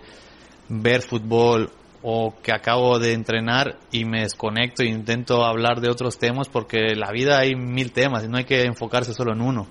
[0.69, 1.71] ver fútbol
[2.03, 6.95] o que acabo de entrenar y me desconecto e intento hablar de otros temas porque
[6.95, 9.67] la vida hay mil temas y no hay que enfocarse solo en uno.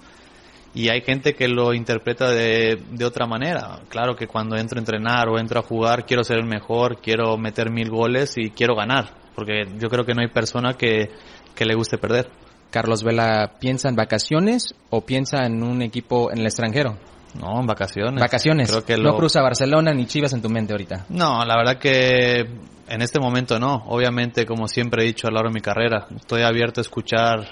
[0.73, 3.81] Y hay gente que lo interpreta de, de otra manera.
[3.89, 7.37] Claro que cuando entro a entrenar o entro a jugar quiero ser el mejor, quiero
[7.37, 9.13] meter mil goles y quiero ganar.
[9.35, 11.11] Porque yo creo que no hay persona que,
[11.57, 12.31] que le guste perder.
[12.71, 16.97] Carlos Vela piensa en vacaciones o piensa en un equipo en el extranjero?
[17.35, 18.21] No, en vacaciones.
[18.21, 18.71] Vacaciones.
[18.71, 21.07] Creo que No cruza Barcelona ni Chivas en tu mente ahorita.
[21.11, 22.41] No, la verdad que
[22.89, 23.85] en este momento no.
[23.87, 27.49] Obviamente, como siempre he dicho a lo largo de mi carrera, estoy abierto a escuchar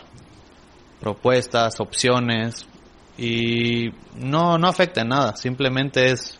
[1.01, 2.67] propuestas, opciones
[3.17, 5.37] y no, no afecta en nada.
[5.37, 6.39] Simplemente es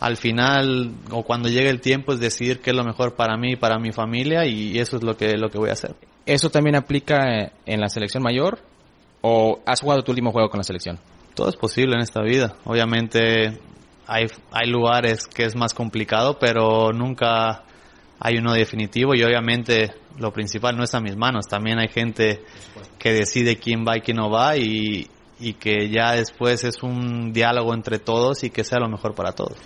[0.00, 3.52] al final o cuando llegue el tiempo es decidir qué es lo mejor para mí
[3.52, 5.94] y para mi familia y eso es lo que, lo que voy a hacer.
[6.26, 8.58] ¿Eso también aplica en la selección mayor?
[9.20, 10.98] ¿O has jugado tu último juego con la selección?
[11.34, 12.54] Todo es posible en esta vida.
[12.64, 13.60] Obviamente
[14.06, 17.64] hay, hay lugares que es más complicado, pero nunca
[18.20, 21.46] hay uno definitivo y obviamente lo principal no está en mis manos.
[21.46, 22.42] También hay gente
[22.98, 25.08] que decide quién va y quién no va y,
[25.40, 29.32] y que ya después es un diálogo entre todos y que sea lo mejor para
[29.32, 29.58] todos.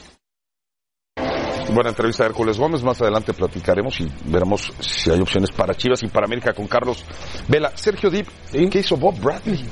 [1.71, 2.83] Buena entrevista de Hércules Gómez.
[2.83, 7.05] Más adelante platicaremos y veremos si hay opciones para Chivas y para América con Carlos
[7.47, 7.73] Vela.
[7.75, 9.67] Sergio Dip, ¿qué hizo Bob Bradley?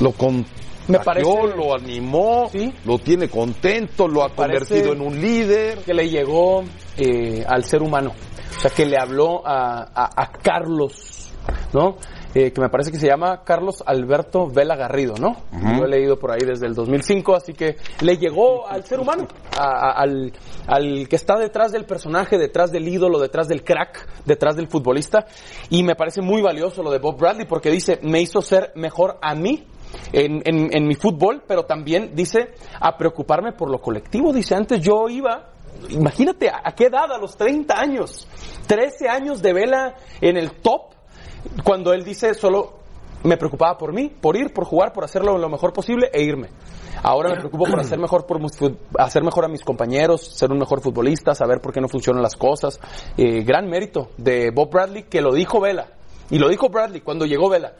[0.00, 2.50] Lo contagió, Me parece- lo animó,
[2.84, 5.78] lo tiene contento, lo ha convertido en un líder.
[5.84, 6.62] que le llegó
[6.96, 8.12] eh, al ser humano.
[8.56, 11.30] O sea, que le habló a, a- a Carlos,
[11.72, 11.96] ¿no?
[12.34, 15.36] Eh, que me parece que se llama Carlos Alberto Vela Garrido, ¿no?
[15.78, 19.26] Lo he leído por ahí desde el 2005, así que le llegó al ser humano,
[19.56, 20.32] a- a- al,
[20.66, 25.26] al que está detrás del personaje, detrás del ídolo, detrás del crack, detrás del futbolista.
[25.70, 29.18] Y me parece muy valioso lo de Bob Bradley porque dice, me hizo ser mejor
[29.22, 29.64] a mí
[30.12, 34.32] en, en, mi fútbol, pero también dice a preocuparme por lo colectivo.
[34.32, 35.50] Dice, antes yo iba,
[35.90, 38.26] imagínate a, qué edad, a los 30 años,
[38.66, 40.94] 13 años de vela en el top,
[41.64, 42.78] cuando él dice solo
[43.24, 46.48] me preocupaba por mí, por ir, por jugar, por hacerlo lo mejor posible e irme.
[47.02, 48.40] Ahora me preocupo por hacer mejor, por
[48.98, 52.80] hacer a mis compañeros, ser un mejor futbolista, saber por qué no funcionan las cosas.
[53.16, 55.92] Eh, gran mérito de Bob Bradley que lo dijo Vela.
[56.30, 57.72] Y lo dijo Bradley cuando llegó Vela.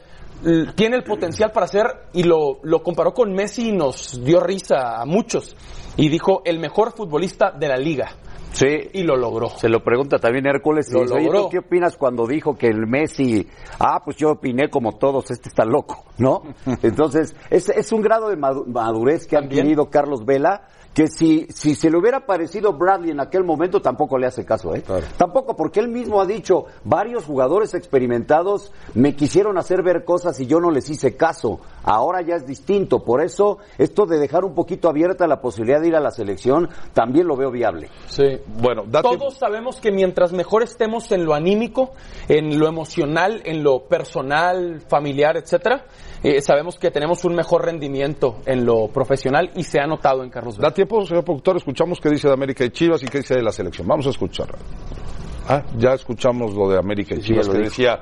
[0.43, 4.39] L- Tiene el potencial para ser, y lo, lo comparó con Messi y nos dio
[4.39, 5.55] risa a muchos.
[5.97, 8.11] Y dijo, el mejor futbolista de la liga.
[8.51, 8.89] Sí.
[8.93, 9.49] Y lo logró.
[9.49, 10.91] Se lo pregunta también Hércules.
[10.91, 11.43] Lo dice, logró.
[11.43, 13.47] ¿tú qué opinas cuando dijo que el Messi,
[13.79, 16.41] ah, pues yo opiné como todos, este está loco, ¿no?
[16.83, 21.45] Entonces, es, es un grado de madu- madurez que ha adquirido Carlos Vela, que si,
[21.49, 24.83] si se le hubiera parecido Bradley en aquel momento, tampoco le hace caso, ¿eh?
[25.17, 30.47] Tampoco, porque él mismo ha dicho, varios jugadores experimentados me quisieron hacer ver cosas y
[30.47, 31.59] yo no les hice caso.
[31.91, 35.87] Ahora ya es distinto, por eso esto de dejar un poquito abierta la posibilidad de
[35.87, 37.89] ir a la selección, también lo veo viable.
[38.05, 38.37] Sí.
[38.61, 41.93] Bueno, Todos sabemos que mientras mejor estemos en lo anímico,
[42.27, 45.85] en lo emocional, en lo personal, familiar, etcétera,
[46.21, 50.29] eh, sabemos que tenemos un mejor rendimiento en lo profesional y se ha notado en
[50.29, 50.69] Carlos Vela.
[50.69, 53.41] Da tiempo, señor productor, escuchamos qué dice de América y Chivas y qué dice de
[53.41, 53.87] la selección.
[53.87, 54.49] Vamos a escuchar.
[55.47, 57.69] Ah, ya escuchamos lo de América y Sí, Chivas que dijo.
[57.69, 57.99] decía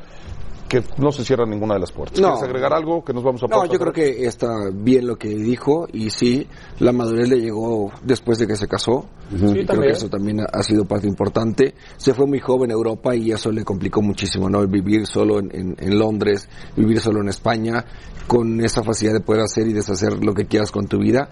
[0.67, 2.19] que no se cierra ninguna de las puertas.
[2.19, 2.29] No.
[2.33, 5.29] ¿Quieres agregar algo que nos vamos a No, yo creo que está bien lo que
[5.29, 6.45] dijo y sí,
[6.79, 9.05] la madurez le llegó después de que se casó.
[9.29, 11.73] Sí, y creo que eso también ha sido parte importante.
[11.97, 14.61] Se fue muy joven a Europa y eso le complicó muchísimo, ¿no?
[14.61, 17.85] El vivir solo en, en- en Londres, vivir solo en España,
[18.27, 21.29] con esa facilidad de poder hacer y deshacer lo que quieras con tu vida.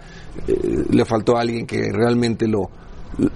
[0.48, 2.69] Eh, le faltó a alguien que realmente lo,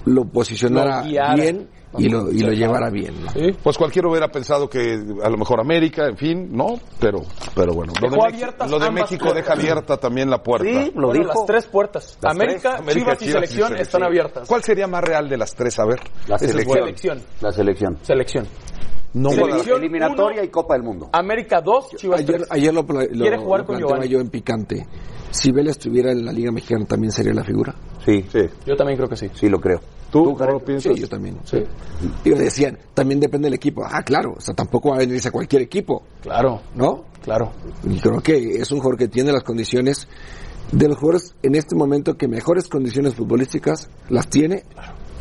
[0.06, 3.14] lo posicionara Lo bien y lo, y lo llevara bien.
[3.24, 3.30] ¿no?
[3.62, 7.18] Pues cualquiera hubiera pensado que a lo mejor América, en fin, no, pero,
[7.54, 7.92] pero bueno.
[8.00, 9.34] Lo de, lo México puertas.
[9.34, 10.66] deja abierta también la puerta.
[10.68, 11.34] Sí, lo Bueno, dijo.
[11.34, 12.18] las tres puertas.
[12.22, 14.48] Las América, Chivas y selección están abiertas.
[14.48, 15.78] ¿Cuál sería más real de las tres?
[15.78, 16.00] A ver.
[16.28, 17.20] La selección.
[17.40, 17.98] La selección.
[18.02, 18.46] Selección.
[19.12, 21.08] No Selección eliminatoria y Copa del Mundo.
[21.12, 22.48] América 2, Chivas Ayer, 3.
[22.52, 24.08] ayer lo, lo- Quiere jugar lo con planteaba Giovanni.
[24.08, 24.86] yo en picante.
[25.30, 27.74] Si Vela estuviera en la Liga Mexicana, ¿también sería la figura?
[28.04, 28.24] Sí.
[28.30, 28.40] Sí.
[28.66, 29.28] Yo también creo que sí.
[29.34, 29.80] Sí, lo creo.
[30.10, 30.94] ¿Tú, cómo lo piensas?
[30.94, 31.38] Sí, yo también.
[32.24, 33.82] Y decían, también depende del equipo.
[33.84, 37.04] Ah, claro, o sea, tampoco va a venirse a cualquier equipo, Claro, ¿no?
[37.22, 37.52] claro.
[37.84, 40.08] Y creo que es un jugador que tiene las condiciones
[40.72, 44.64] de los jugadores en este momento que mejores condiciones futbolísticas las tiene.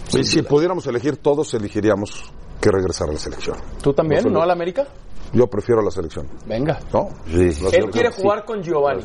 [0.08, 3.58] Sí, si pudiéramos elegir todos, elegiríamos que regresara a la selección.
[3.82, 4.24] ¿Tú también?
[4.26, 4.88] No, ¿No a la América?
[5.34, 6.28] Yo prefiero la selección.
[6.48, 6.80] Venga.
[6.92, 7.10] ¿No?
[7.28, 7.50] Sí.
[7.74, 9.04] Él quiere jugar con Giovanni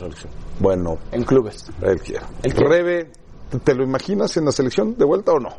[0.59, 1.67] Bueno, en clubes.
[1.83, 2.25] él quiere.
[2.43, 2.69] Él quiere.
[2.69, 3.11] Rebe,
[3.63, 5.51] ¿te lo imaginas en la selección de vuelta o no?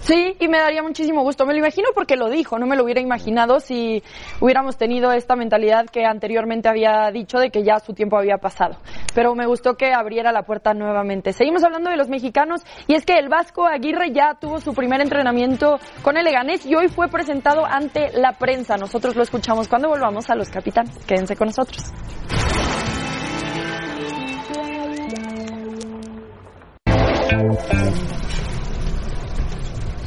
[0.00, 1.46] Sí, y me daría muchísimo gusto.
[1.46, 4.02] Me lo imagino porque lo dijo, no me lo hubiera imaginado si
[4.40, 8.76] hubiéramos tenido esta mentalidad que anteriormente había dicho de que ya su tiempo había pasado.
[9.14, 11.32] Pero me gustó que abriera la puerta nuevamente.
[11.32, 15.00] Seguimos hablando de los mexicanos y es que el Vasco Aguirre ya tuvo su primer
[15.00, 18.76] entrenamiento con el Leganés y hoy fue presentado ante la prensa.
[18.76, 20.96] Nosotros lo escuchamos cuando volvamos a los capitanes.
[21.06, 21.92] Quédense con nosotros.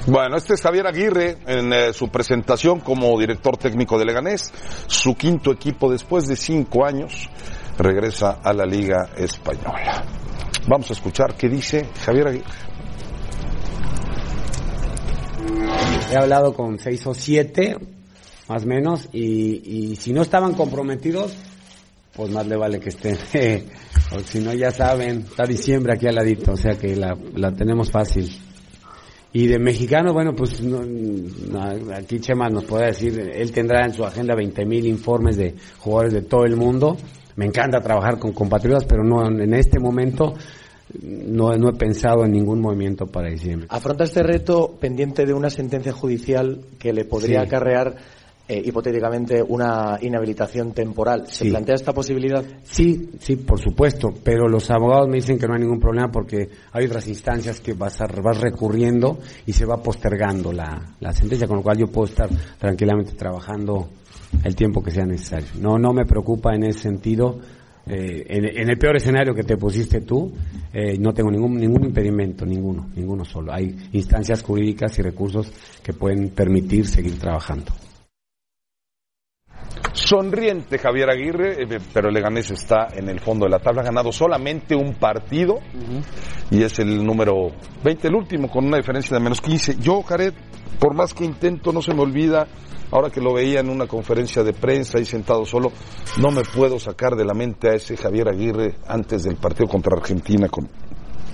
[0.09, 4.53] Bueno, este es Javier Aguirre en eh, su presentación como director técnico de Leganés,
[4.87, 7.29] su quinto equipo después de cinco años
[7.77, 10.05] regresa a la Liga Española.
[10.65, 12.45] Vamos a escuchar qué dice Javier Aguirre.
[16.09, 17.75] He hablado con seis o siete,
[18.47, 21.35] más o menos, y, y si no estaban comprometidos,
[22.15, 23.17] pues más le vale que estén.
[24.15, 27.51] o si no, ya saben, está diciembre aquí al ladito, o sea que la, la
[27.51, 28.46] tenemos fácil.
[29.33, 33.93] Y de mexicano, bueno, pues no, no, aquí Chema nos puede decir, él tendrá en
[33.93, 36.97] su agenda 20.000 informes de jugadores de todo el mundo.
[37.35, 40.33] Me encanta trabajar con compatriotas, pero no en este momento
[41.03, 43.67] no, no he pensado en ningún movimiento para diciembre.
[43.69, 47.45] Afronta este reto pendiente de una sentencia judicial que le podría Sí.
[47.47, 47.95] acarrear
[48.47, 51.27] eh, hipotéticamente una inhabilitación temporal.
[51.27, 51.49] ¿Se Sí.
[51.49, 52.43] plantea esta posibilidad?
[52.63, 56.49] Sí, sí, por supuesto, pero los abogados me dicen que no hay ningún problema porque
[56.71, 61.47] hay otras instancias que vas, a, vas recurriendo y se va postergando la, la sentencia,
[61.47, 63.89] con lo cual yo puedo estar tranquilamente trabajando
[64.43, 65.47] el tiempo que sea necesario.
[65.59, 67.39] No, no me preocupa en ese sentido.
[67.89, 70.29] eh, en, en el peor escenario que te pusiste tú,
[70.73, 73.53] eh, no tengo ningún, ningún impedimento, ninguno, ninguno solo.
[73.53, 75.49] Hay instancias jurídicas y recursos
[75.81, 77.71] que pueden permitir seguir trabajando.
[79.97, 84.11] Sonriente Javier Aguirre, eh, pero Leganés está en el fondo de la tabla, ha ganado
[84.11, 85.55] solamente un partido
[86.51, 87.47] y es el número
[87.83, 89.77] 20, el último, con una diferencia de menos 15.
[89.79, 90.35] Yo, Jared,
[90.79, 92.47] por más que intento, no se me olvida,
[92.91, 95.71] ahora que lo veía en una conferencia de prensa ahí sentado solo,
[96.21, 99.97] no me puedo sacar de la mente a ese Javier Aguirre antes del partido contra
[99.97, 100.69] Argentina con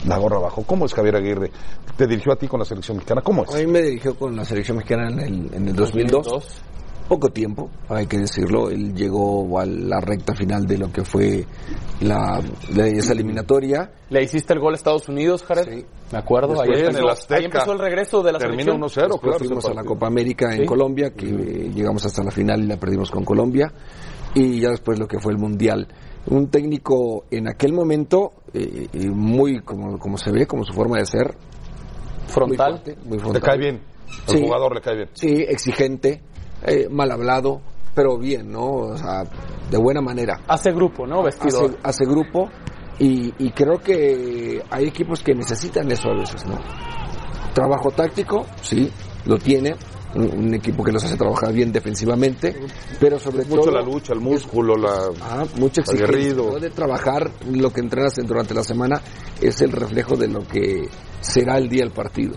[0.07, 0.63] la gorra abajo.
[0.65, 1.51] ¿Cómo es Javier Aguirre?
[1.97, 3.21] ¿Te dirigió a ti con la selección mexicana?
[3.21, 3.53] ¿Cómo es?
[3.53, 6.63] A mí me dirigió con la selección mexicana en el, en el 2002.
[7.07, 8.69] Poco tiempo, hay que decirlo.
[8.69, 11.45] Él llegó a la recta final de lo que fue
[12.01, 12.41] la,
[12.73, 13.91] la- esa eliminatoria.
[14.09, 15.83] ¿Le hiciste el gol a Estados Unidos, Jared?
[16.11, 16.59] Me acuerdo.
[16.61, 17.35] Ahí en empezó, el Azteca.
[17.39, 19.09] ahí empezó el regreso de la Termina selección.
[19.09, 20.65] 1-0, Después fuimos a la Copa América en Sí.
[20.65, 23.71] Colombia, que llegamos hasta la final y la perdimos con Colombia.
[24.33, 25.87] Y ya después lo que fue el Mundial.
[26.27, 30.97] Un técnico en aquel momento, eh, eh, muy como, como se ve, como su forma
[30.99, 31.35] de ser.
[32.27, 32.71] Frontal.
[32.71, 33.41] Muy, fuerte, muy ¿Le frontal.
[33.41, 33.81] cae bien?
[34.27, 34.41] Al Sí.
[34.43, 35.09] jugador le cae bien.
[35.13, 36.21] Sí, exigente,
[36.63, 37.61] eh, mal hablado,
[37.95, 38.65] pero bien, ¿no?
[38.65, 39.23] O sea,
[39.69, 40.39] de buena manera.
[40.47, 41.23] Hace grupo, ¿no?
[41.23, 41.71] Vestidor.
[41.71, 42.49] Hace, hace grupo
[42.99, 46.57] y, y creo que hay equipos que necesitan eso a veces, ¿no?
[47.53, 48.91] Trabajo táctico, sí,
[49.25, 49.75] lo tiene.
[50.15, 52.55] Un, un equipo que los hace trabajar bien defensivamente,
[52.99, 55.09] pero sobre Mucho todo la lucha, el músculo, la...
[55.23, 55.91] Ah, exigencia.
[56.05, 56.51] aguerrido.
[56.51, 56.59] ¿no?
[56.59, 59.01] De trabajar lo que entrenas en- durante la semana
[59.41, 60.87] es el reflejo de lo que
[61.19, 62.35] será el día del partido.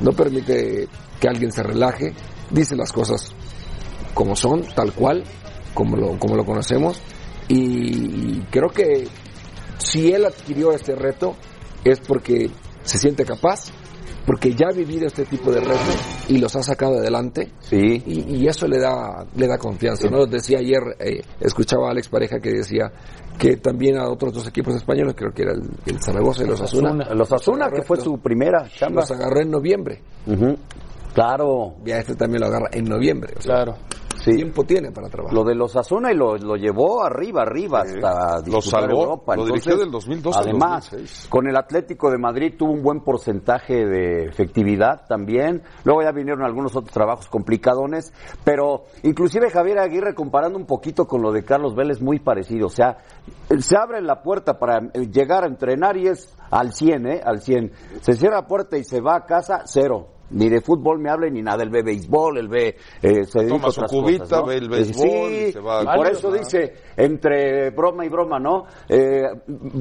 [0.00, 0.88] No permite
[1.20, 2.14] que alguien se relaje,
[2.50, 3.34] dice las cosas
[4.14, 5.24] como son, tal cual,
[5.74, 7.00] como lo, como lo conocemos,
[7.48, 9.08] y creo que
[9.78, 11.36] si él adquirió este reto
[11.84, 12.50] es porque
[12.82, 13.70] se siente capaz,
[14.26, 15.96] porque ya ha vivido este tipo de retos
[16.28, 17.50] y los ha sacado adelante.
[17.60, 18.02] Sí.
[18.04, 20.26] Y, y eso le da, le da confianza, ¿no?
[20.26, 22.92] Decía ayer, eh, escuchaba a Alex Pareja que decía
[23.38, 26.60] que también a otros dos equipos españoles, creo que era el, el Zaragoza y los
[26.60, 26.92] Asuna.
[27.14, 29.00] Los Asuna, que fue su primera chamba.
[29.00, 30.02] Los agarró en noviembre.
[31.18, 31.74] Claro.
[31.84, 33.34] Ya este también lo agarra en noviembre.
[33.36, 33.74] o sea, Claro.
[34.24, 35.34] Tiempo tiene para trabajar.
[35.34, 39.36] Lo de los Asuna y lo, lo llevó arriba, arriba hasta Lo salvó, Europa.
[39.36, 41.26] lo Entonces, dirigió del 2002 al Además, 2006.
[41.30, 45.62] con el Atlético de Madrid tuvo un buen porcentaje de efectividad también.
[45.84, 48.12] Luego ya vinieron algunos otros trabajos complicadones,
[48.44, 52.70] pero inclusive Javier Aguirre comparando un poquito con lo de Carlos Vélez muy parecido, o
[52.70, 52.98] sea,
[53.58, 57.20] se abre la puerta para eh, llegar a entrenar y es al 100, ¿eh?
[57.24, 57.72] Al 100.
[58.00, 60.17] Se cierra la puerta y se va a casa, cero.
[60.30, 63.70] Ni de fútbol me habla ni nada, él ve béisbol, él ve, eh, se Toma
[63.70, 64.46] su cubita, cosas, ¿no?
[64.46, 68.38] ve el béisbol Sí, y se va y por eso dice, entre broma y broma,
[68.38, 68.64] ¿no?
[68.88, 69.22] Eh,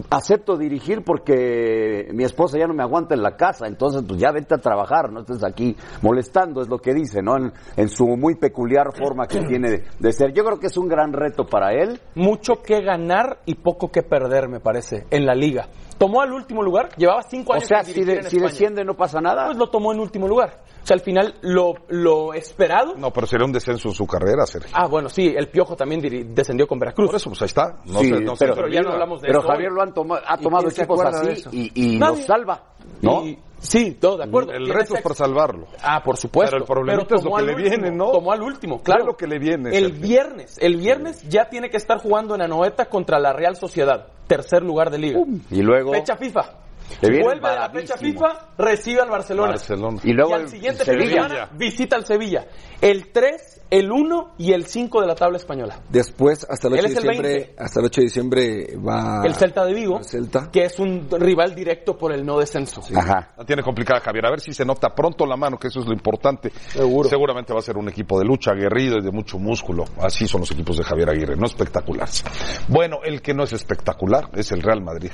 [0.10, 4.32] acepto dirigir porque mi esposa ya no me aguanta en la casa, entonces pues ya
[4.32, 7.38] vete a trabajar, no estés aquí molestando, es lo que dice, ¿no?
[7.38, 10.34] En, en su muy peculiar forma que tiene de, de ser.
[10.34, 12.00] Yo creo que es un gran reto para él.
[12.16, 15.68] Mucho que ganar y poco que perder, me parece, en la liga.
[15.98, 18.84] Tomó al último lugar, llevaba cinco O años sea, sin si, de- en si desciende
[18.86, 19.46] no pasa nada.
[19.48, 20.62] Pues lo tomó en último lugar.
[20.84, 22.94] O sea, al final lo, lo esperado.
[22.96, 24.72] No, pero sería un descenso en su carrera, Sergio.
[24.74, 26.00] Ah, bueno, sí, el Piojo también
[26.34, 27.08] descendió con Veracruz.
[27.08, 27.80] Por eso, pues ahí está.
[27.86, 29.82] No Sí, se, no se pero, pero ya no hablamos de pero eso Javier lo
[29.82, 32.64] han toma- ha ¿Y tomado equipos así y, y los salva.
[33.02, 33.26] ¿no?
[33.26, 34.52] Y- sí, todo de acuerdo.
[34.54, 35.68] El reto es para salvarlo.
[35.84, 36.52] Ah, por supuesto.
[36.52, 38.12] Pero el problemita es lo tomó que al le último, viene, ¿no?
[38.12, 39.02] Tomó al último, claro.
[39.04, 40.02] Ve lo que le viene, El Sergio.
[40.08, 44.64] viernes, el viernes ya tiene que estar jugando en Anoeta contra la Real Sociedad, tercer
[44.64, 45.20] lugar de liga.
[45.50, 46.67] Y luego Fecha FIFA.
[47.02, 47.98] Le viene Vuelve de la fecha.
[47.98, 49.50] FIFA, recibe al Barcelona.
[49.50, 50.00] Barcelona.
[50.04, 51.24] Y luego al el siguiente Sevilla.
[51.24, 52.48] semana visita al Sevilla.
[52.82, 55.80] El 3, el 1 y el 5 de la tabla española.
[55.90, 57.56] Después, hasta el 8 Él de diciembre, 20.
[57.58, 60.50] hasta el 8 de diciembre va el Celta de Vigo, Celta.
[60.52, 62.82] que es un rival directo por el no descenso.
[62.96, 63.32] Ajá.
[63.38, 64.26] La tiene complicada Javier.
[64.28, 66.52] A ver si se nota pronto la mano, que eso es lo importante.
[66.68, 67.10] Seguro.
[67.10, 69.86] Seguramente va a ser un equipo de lucha, aguerrido y de mucho músculo.
[70.00, 72.24] Así son los equipos de Javier Aguirre, no espectaculares.
[72.68, 75.12] Bueno, el que no es espectacular es el Real Madrid.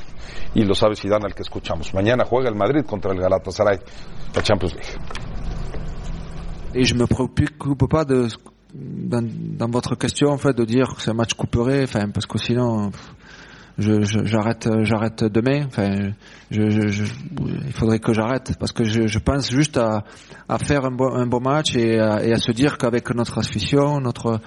[0.54, 1.94] Y lo sabe Zidane al que escuchamos.
[1.94, 3.80] Mañana juega el Madrid contra el Galatasaray,
[4.36, 5.00] la Champions League.
[6.76, 8.28] Et je me préoccupe pas de
[8.74, 12.92] dans, votre question en fait de dire que c'est un match couperé, parce que sinon
[13.78, 15.68] j'arrête j'arrête demain.
[16.52, 20.04] Il faudrait que j'arrête parce que je, pense juste à,
[20.58, 23.42] faire un bon, match et à, se dire qu'avec notre
[24.02, 24.42] notre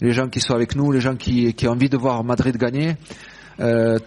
[0.00, 2.56] les gens qui sont avec nous, les gens qui, qui ont envie de voir Madrid
[2.56, 2.96] gagner.
[3.60, 3.98] euh,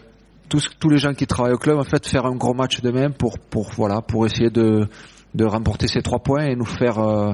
[0.79, 3.39] tous, les gens qui travaillent au club, en fait, faire un gros match demain pour,
[3.39, 4.87] pour, voilà, pour essayer de,
[5.33, 7.33] de remporter ces trois points et nous faire euh,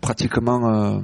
[0.00, 1.00] pratiquement euh,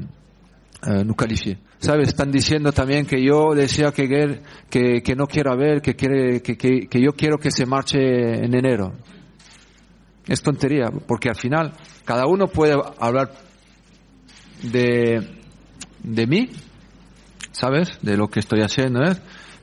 [0.86, 1.58] euh, nous qualifier.
[1.80, 2.08] ¿Sabes?
[2.08, 4.40] Están diciendo también que yo decía que,
[4.70, 7.98] que, que no quiero ver, que, quiere, que, que, que yo quiero que se marche
[7.98, 8.92] en enero.
[10.26, 11.72] Es tontería, porque al final
[12.04, 13.32] cada uno puede hablar
[14.62, 15.26] de,
[16.02, 16.50] de mí,
[17.52, 17.98] ¿sabes?
[18.02, 19.16] De lo que estoy haciendo, ¿eh?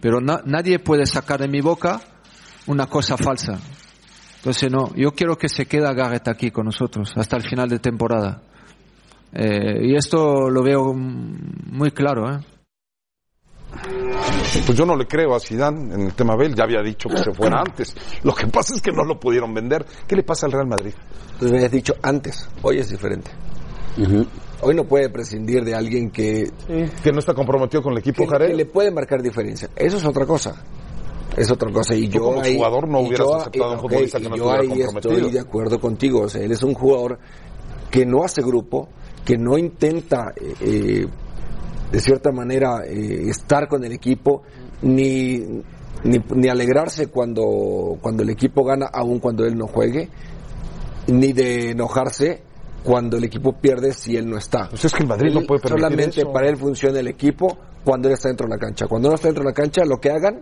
[0.06, 2.00] Pero na- nadie puede sacar de mi boca
[2.68, 3.58] una cosa falsa.
[4.38, 7.80] Entonces no, yo quiero que se quede Garrett aquí con nosotros hasta el final de
[7.80, 8.44] temporada.
[9.34, 12.40] Eh, y esto lo veo muy claro, ¿eh?
[14.68, 17.18] Pues yo no le creo a Zidane en el tema Bell, ya había dicho que
[17.18, 17.96] se fuera antes.
[18.22, 19.88] Lo que pasa es que no lo pudieron vender.
[20.08, 20.94] ¿Qué le pasa al Real Madrid?
[21.34, 23.32] Entonces me habías dicho antes, hoy es diferente.
[24.66, 26.50] Hoy no puede prescindir de alguien que,
[27.04, 28.48] Que no está comprometido con el equipo, que, Jared.
[28.50, 29.70] que le puede marcar diferencia.
[29.76, 30.56] Eso es otra cosa.
[31.38, 31.94] Es otra cosa.
[31.96, 34.30] Y Tú yo como ahí- jugador no hubieras yo- aceptado a un futbolista que y
[34.30, 35.14] no yo ahí comprometido.
[35.18, 36.22] estoy de acuerdo contigo.
[36.22, 37.20] O sea, él es un jugador
[37.92, 38.90] que no hace grupo,
[39.24, 41.06] que no intenta, eh, eh,
[41.92, 44.44] de cierta manera, eh, estar con el equipo,
[44.82, 45.40] ni,
[46.04, 50.10] ni, ni alegrarse cuando, cuando el equipo gana, aun cuando él no juegue,
[51.08, 52.42] ni de enojarse
[52.86, 54.70] cuando el equipo pierde si él no está.
[54.70, 56.32] Pues es que el Madrid no puede permitir Solamente eso.
[56.32, 58.86] para él funciona el equipo cuando él está dentro de la cancha.
[58.88, 60.42] Cuando no está dentro de la cancha, lo que hagan,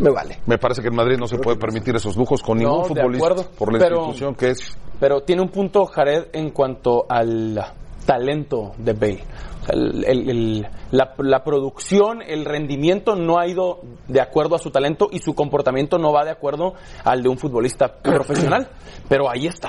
[0.00, 0.40] me vale.
[0.46, 2.88] Me parece que el Madrid no se puede permitir esos lujos con ningún No, de
[2.88, 3.50] futbolista acuerdo.
[3.58, 4.76] por la Pero- institución que es.
[5.00, 7.60] Pero tiene un punto Jared en cuanto al
[8.06, 9.24] talento de Bale.
[9.68, 15.18] El- la, la producción, el rendimiento no ha ido de acuerdo a su talento y
[15.18, 18.68] su comportamiento no va de acuerdo al de un futbolista profesional.
[19.08, 19.68] Pero ahí está.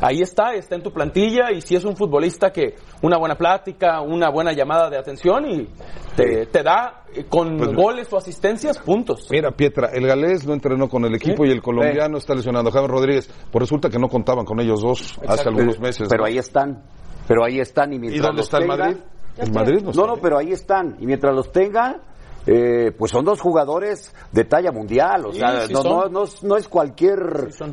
[0.00, 4.00] Ahí está, está en tu plantilla y si es un futbolista que una buena plática,
[4.00, 5.68] una buena llamada de atención y
[6.14, 9.28] te, te da eh, con Pues- goles o asistencias puntos.
[9.30, 12.70] Mira, Pietra, el galés no entrenó con el equipo y el colombiano está lesionado.
[12.70, 16.06] Javier Rodríguez, pues resulta que no contaban con ellos dos hace algunos meses.
[16.08, 16.26] Pero ¿no?
[16.28, 16.82] ahí están.
[17.26, 17.92] Pero ahí están.
[17.92, 18.96] ¿Y, mientras ¿Y dónde los está el Madrid?
[19.38, 19.92] El Madrid no.
[19.92, 20.96] No, no, pero ahí están.
[20.98, 21.98] Y mientras los tengan,
[22.50, 25.26] eh, pues son dos jugadores de talla mundial.
[25.26, 27.18] O Sí, sea, sí no, no, no, es- no es cualquier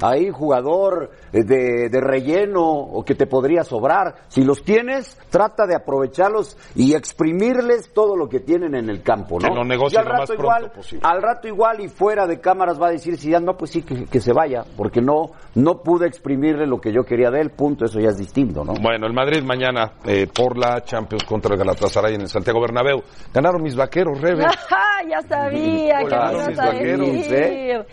[0.02, 4.16] ahí jugador de, de relleno o que te podría sobrar.
[4.28, 9.40] Si los tienes, trata de aprovecharlos y exprimirles todo lo que tienen en el campo,
[9.40, 9.48] ¿no?
[9.50, 11.08] Que lo negocien Y al lo más rato pronto igual, posible.
[11.08, 13.82] al rato igual y fuera de cámaras va a decir si ya no, pues sí,
[13.84, 17.52] que, que se vaya, porque no, no pude exprimirle lo que yo quería de él,
[17.52, 18.74] punto, eso ya es distinto, ¿no?
[18.82, 23.02] Bueno, el Madrid mañana eh, por la Champions contra el Galatasaray en el Santiago Bernabéu.
[23.34, 24.44] Ganaron mis vaqueros, Rebe.
[24.70, 27.86] Ajá, ya sabía que me ibas a decir.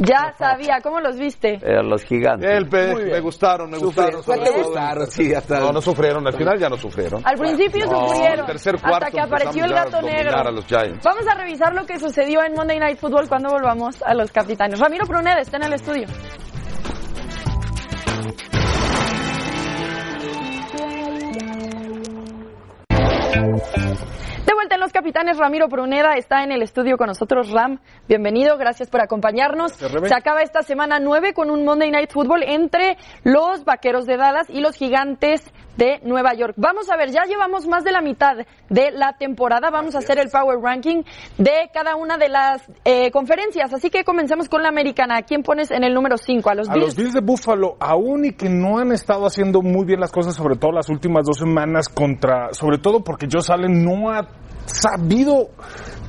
[0.00, 1.54] Ya sabía, ¿cómo los viste?
[1.54, 2.48] Eh, los gigantes.
[2.48, 4.22] El pe- me gustaron, me gustaron.
[4.22, 5.06] ¿Cuál te gustaron?
[5.08, 7.20] Sí, hasta No, no sufrieron, al final ya no sufrieron.
[7.24, 10.36] Al principio No, sufrieron, el tercer cuarto hasta que apareció el gato negro.
[10.36, 11.04] a los Giants.
[11.04, 14.78] Vamos a revisar lo que sucedió en Monday Night Football cuando volvamos a los capitanes.
[14.78, 16.06] Ramiro Pruneda está en el estudio.
[24.88, 27.50] Los Capitanes, Ramiro Pruneda está en el estudio con nosotros.
[27.50, 27.78] Ram,
[28.08, 29.72] bienvenido, gracias por acompañarnos.
[29.72, 34.48] Se acaba esta semana 9 con un Monday Night Football entre los Vaqueros de Dallas
[34.48, 35.42] y los Gigantes
[35.78, 36.54] de Nueva York.
[36.56, 38.36] Vamos a ver, ya llevamos más de la mitad
[38.68, 39.70] de la temporada.
[39.70, 41.04] Vamos a hacer el Power Ranking
[41.38, 43.72] de cada una de las eh, conferencias.
[43.72, 45.18] Así que comencemos con la americana.
[45.18, 46.50] ¿A quién pones en el número 5?
[46.50, 46.86] A los A Bills.
[46.86, 50.34] los Bills de Buffalo, aún y que no han estado haciendo muy bien las cosas,
[50.34, 54.26] sobre todo las últimas dos semanas contra, sobre todo porque Josh Allen no ha
[54.66, 55.50] sabido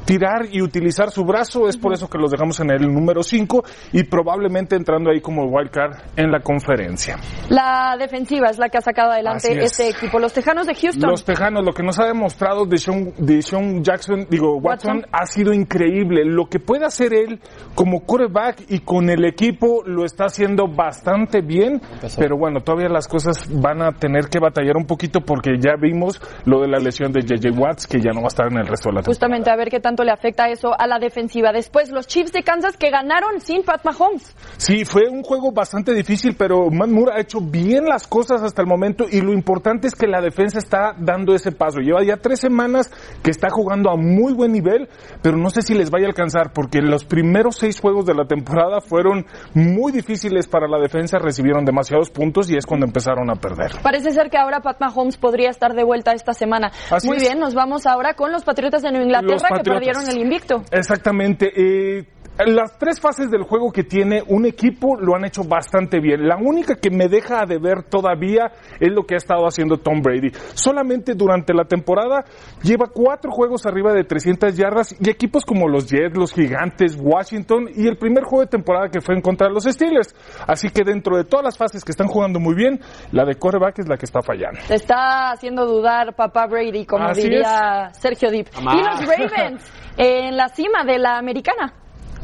[0.09, 3.63] tirar y utilizar su brazo, es por eso que los dejamos en el número 5
[3.93, 7.17] y probablemente entrando ahí como wildcard en la conferencia.
[7.49, 9.71] La defensiva es la que ha sacado adelante es.
[9.71, 10.17] este equipo.
[10.17, 11.11] Los Tejanos de Houston.
[11.11, 15.11] Los Tejanos, lo que nos ha demostrado Deshaun, Deshaun Jackson, digo, Watson, Watson.
[15.11, 16.25] ha sido increíble.
[16.25, 17.39] Lo que puede hacer él
[17.75, 21.83] como quarterback y con el equipo lo está haciendo bastante bien,
[22.17, 26.19] pero bueno, todavía las cosas van a tener que batallar un poquito porque ya vimos
[26.45, 28.65] lo de la lesión de JJ Watts, que ya no va a estar en el
[28.65, 29.13] resto de la temporada.
[29.13, 31.51] Justamente a ver qué tanto le afecta eso a la defensiva.
[31.51, 34.35] Después, los Chiefs de Kansas que ganaron sin Pat Mahomes.
[34.57, 38.61] Sí, fue un juego bastante difícil, pero Matt Moore ha hecho bien las cosas hasta
[38.61, 41.79] el momento y lo importante es que la defensa está dando ese paso.
[41.79, 42.91] Lleva ya tres semanas
[43.23, 44.89] que está jugando a muy buen nivel,
[45.21, 48.25] pero no sé si les vaya a alcanzar porque los primeros seis juegos de la
[48.25, 53.35] temporada fueron muy difíciles para la defensa, recibieron demasiados puntos y es cuando empezaron a
[53.35, 53.71] perder.
[53.81, 56.71] Parece ser que ahora Pat Mahomes podría estar de vuelta esta semana.
[56.89, 57.23] Así Muy es.
[57.23, 59.81] bien, nos vamos ahora con los Patriotas de Nueva Los Inglaterra que Patriotas.
[59.93, 60.63] Perdieron el invicto.
[60.71, 61.51] Exactamente.
[61.55, 62.05] eh,
[62.45, 66.27] las tres fases del juego que tiene un equipo lo han hecho bastante bien.
[66.27, 70.01] La única que me deja de ver todavía es lo que ha estado haciendo Tom
[70.01, 70.31] Brady.
[70.53, 72.23] Solamente durante la temporada
[72.63, 77.69] lleva cuatro juegos arriba de 300 yardas y equipos como los Jets, los Gigantes, Washington
[77.75, 80.15] y el primer juego de temporada que fue en contra de los Steelers.
[80.47, 82.79] Así que dentro de todas las fases que están jugando muy bien,
[83.11, 84.59] la de quarterback es la que está fallando.
[84.67, 88.47] Te está haciendo dudar papá Brady, como Así diría Sergio Dip.
[88.57, 91.73] Y los Ravens en la cima de la americana.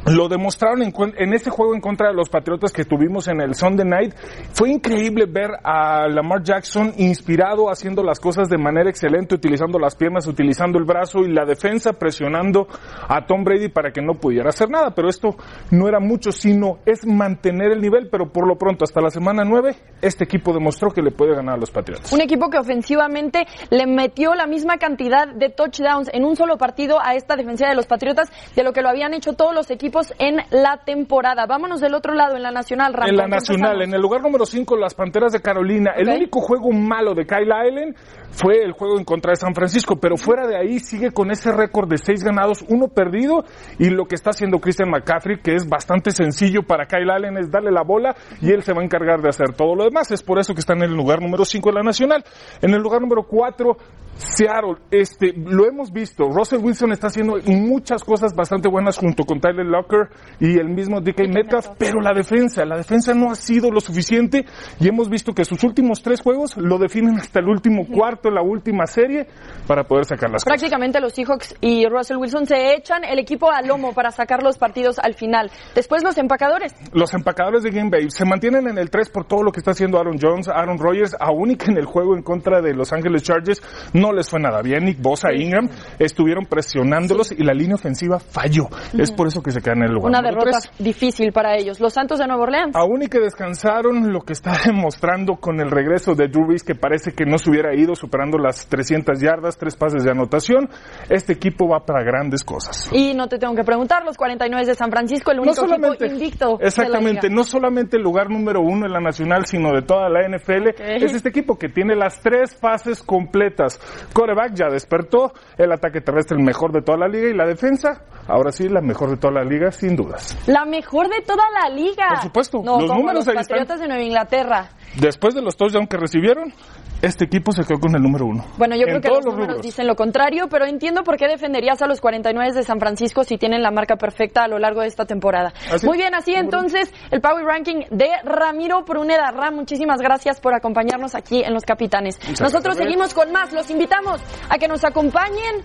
[0.06, 3.56] Lo demostraron en, en ese juego en contra de los Patriotas que tuvimos en el
[3.56, 4.14] Sunday Night.
[4.53, 9.95] Fue increíble ver a Lamar Jackson inspirado, haciendo las cosas de manera excelente, utilizando las
[9.95, 12.68] piernas, utilizando el brazo y la defensa presionando
[13.10, 14.91] a Tom Brady para que no pudiera hacer nada.
[14.91, 15.38] Pero esto
[15.72, 18.08] no era mucho, sino es mantener el nivel.
[18.12, 21.56] Pero por lo pronto, hasta la semana 9, este equipo demostró que le puede ganar
[21.56, 22.14] a los Patriotas.
[22.14, 26.99] Un equipo que ofensivamente le metió la misma cantidad de touchdowns en un solo partido
[27.01, 29.95] a esta defensiva de los Patriotas de lo que lo habían hecho todos los equipos
[30.20, 31.46] en la temporada.
[31.46, 33.10] Vámonos del otro lado, en la Nacional, Ramón.
[33.10, 35.91] En la nacional, en el lugar número 5, las Panteras de Carolina.
[35.96, 37.96] El único juego malo de Kyle Allen
[38.36, 41.51] fue el juego en contra de San Francisco, pero fuera de ahí sigue con ese
[41.51, 43.45] récord de seis ganados, uno perdido,
[43.79, 47.49] y lo que está haciendo Christian McCaffrey, que es bastante sencillo para Kyle Allen, es
[47.49, 50.11] darle la bola y él se va a encargar de hacer todo lo demás.
[50.11, 52.23] Es por eso que está en el lugar número 5 de la nacional.
[52.61, 53.77] En el lugar número 4,
[54.17, 56.25] Seattle, este, lo hemos visto.
[56.29, 60.09] Russell Wilson está haciendo muchas cosas bastante buenas junto con Tyler Locker
[60.39, 64.45] y el mismo DK Metcalf, pero la defensa, la defensa no ha sido lo suficiente
[64.79, 68.41] y hemos visto que sus últimos tres juegos lo definen hasta el último cuarto, la
[68.41, 69.28] última serie,
[69.67, 70.59] para poder sacar las cosas.
[70.59, 74.57] Prácticamente los Seahawks y Russell Wilson se echan el equipo al lomo para sacar los
[74.57, 75.51] partidos al final.
[75.73, 76.73] Después los empacadores.
[76.93, 79.71] Los empacadores de Game Bay se mantienen en el 3 por todo lo que está
[79.71, 82.93] haciendo Aaron Jones, Aaron Rodgers, aún y que en el juego en contra de Los
[82.93, 83.61] Ángeles Chargers
[83.93, 84.86] no les fue nada bien.
[84.86, 85.69] Nick Bosa e Ingram
[85.99, 88.67] estuvieron presionándolos y la línea ofensiva falló.
[88.97, 90.71] Es por eso que se quedan en el lugar Una derrota tres.
[90.80, 91.80] difícil para ellos.
[91.80, 92.76] Los Santos de Nueva Orleans.
[92.76, 96.76] Aún y que descansaron, lo que está demostrando con el regreso de Drew Brees, que
[96.76, 100.70] parece que no se hubiera ido superando las 300 yardas, tres pases de anotación,
[101.09, 102.89] este equipo va para grandes cosas.
[102.93, 106.51] Y no te tengo que preguntar, los 49 de San Francisco, el único equipo invicto.
[106.57, 107.36] de la Exactamente, liga.
[107.36, 110.70] no solamente el lugar número uno en la nacional, sino de toda la NFL.
[110.80, 113.80] Es este equipo que tiene las tres fases completas.
[114.13, 118.03] Coreback ya despertó, el ataque terrestre el mejor de toda la liga y la defensa,
[118.28, 120.38] ahora sí, la mejor de toda la liga, sin dudas.
[120.47, 122.07] La mejor de toda la liga.
[122.09, 123.57] Por supuesto, No, los números los ahí están.
[123.59, 124.70] Patriotas de Nueva Inglaterra.
[125.00, 126.54] Después de los touchdowns que recibieron,
[127.02, 128.46] este equipo se quedó con el número uno.
[128.58, 131.28] Bueno, yo En creo que los los números dicen lo contrario, pero entiendo por qué
[131.28, 134.82] defenderías a los 49 de San Francisco si tienen la marca perfecta a lo largo
[134.82, 135.54] de esta temporada.
[135.72, 139.32] Así Muy bien, así entonces el Power Ranking de Ramiro Pruneda.
[139.32, 142.18] Ram, muchísimas gracias por acompañarnos aquí en Los Capitanes.
[142.20, 142.86] Muchas Nosotros gracias.
[142.86, 143.52] seguimos con más.
[143.54, 145.64] Los invitamos a que nos acompañen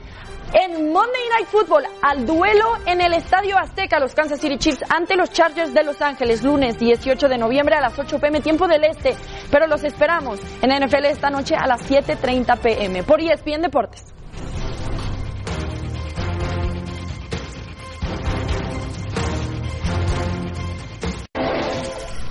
[0.52, 5.16] en Monday Night Football al duelo en el Estadio Azteca, los Kansas City Chiefs ante
[5.16, 8.84] los Chargers de Los Ángeles, lunes 18 de noviembre a las 8 pm, tiempo del
[8.84, 9.16] este.
[9.50, 14.19] Pero los esperamos en NFL esta noche a las 7.30 pm por ESPN Deportes.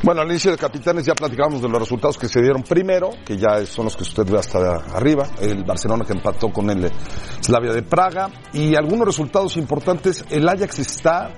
[0.02, 3.36] Bueno, al inicio de Capitanes ya platicábamos de los resultados que se dieron primero, que
[3.38, 6.89] ya son los que usted ve hasta arriba, el Barcelona que empató con el
[7.41, 11.32] Slavia de Praga, y algunos resultados importantes, el Ajax está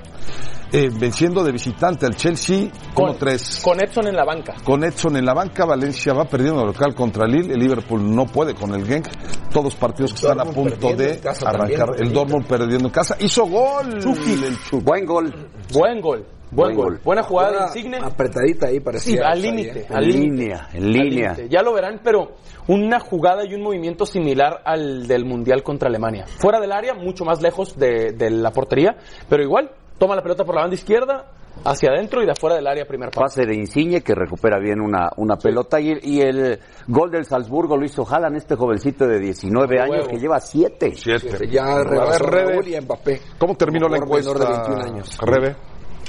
[0.72, 3.64] eh, venciendo de visitante al Chelsea Con- 1-3.
[3.64, 4.54] Con Edson en la banca.
[4.64, 8.28] Con Edson en la banca, Valencia va perdiendo de local contra Lille, el Liverpool no
[8.28, 9.08] puede con el Genk,
[9.52, 11.88] todos partidos que están a punto de arrancar.
[11.88, 12.08] también.
[12.08, 13.18] el Dortmund perdiendo en casa.
[13.20, 13.96] Hizo gol.
[13.96, 14.40] el Chucky.
[14.84, 15.34] Buen gol.
[15.74, 16.26] Buen gol.
[16.52, 16.86] Buen, Buen gol.
[16.96, 17.02] gol.
[17.04, 17.98] Buena jugada de Jugada Insigne.
[18.04, 19.14] Apretadita ahí parecía.
[19.14, 19.86] Sí, al límite.
[19.90, 21.36] al En línea, en línea.
[21.50, 22.36] Ya lo verán, pero
[22.68, 26.26] una jugada y un movimiento similar al del Mundial contra Alemania.
[26.28, 28.98] Fuera del área, mucho más lejos de, de la portería,
[29.30, 31.32] pero igual, toma la pelota por la banda izquierda,
[31.64, 33.22] hacia adentro y de afuera del área, primer pase.
[33.22, 37.78] Pase de Insigne que recupera bien una, una pelota y, y el gol del Salzburgo
[37.78, 40.92] lo hizo Haaland, este jovencito de 19 De años que lleva 7.
[40.96, 41.48] Siete.
[41.50, 43.22] Ya A rebasó Rebe, y Mbappé.
[43.38, 44.34] ¿Cómo terminó la encuesta?
[44.34, 45.18] de 21 años.
[45.22, 45.56] Rebe.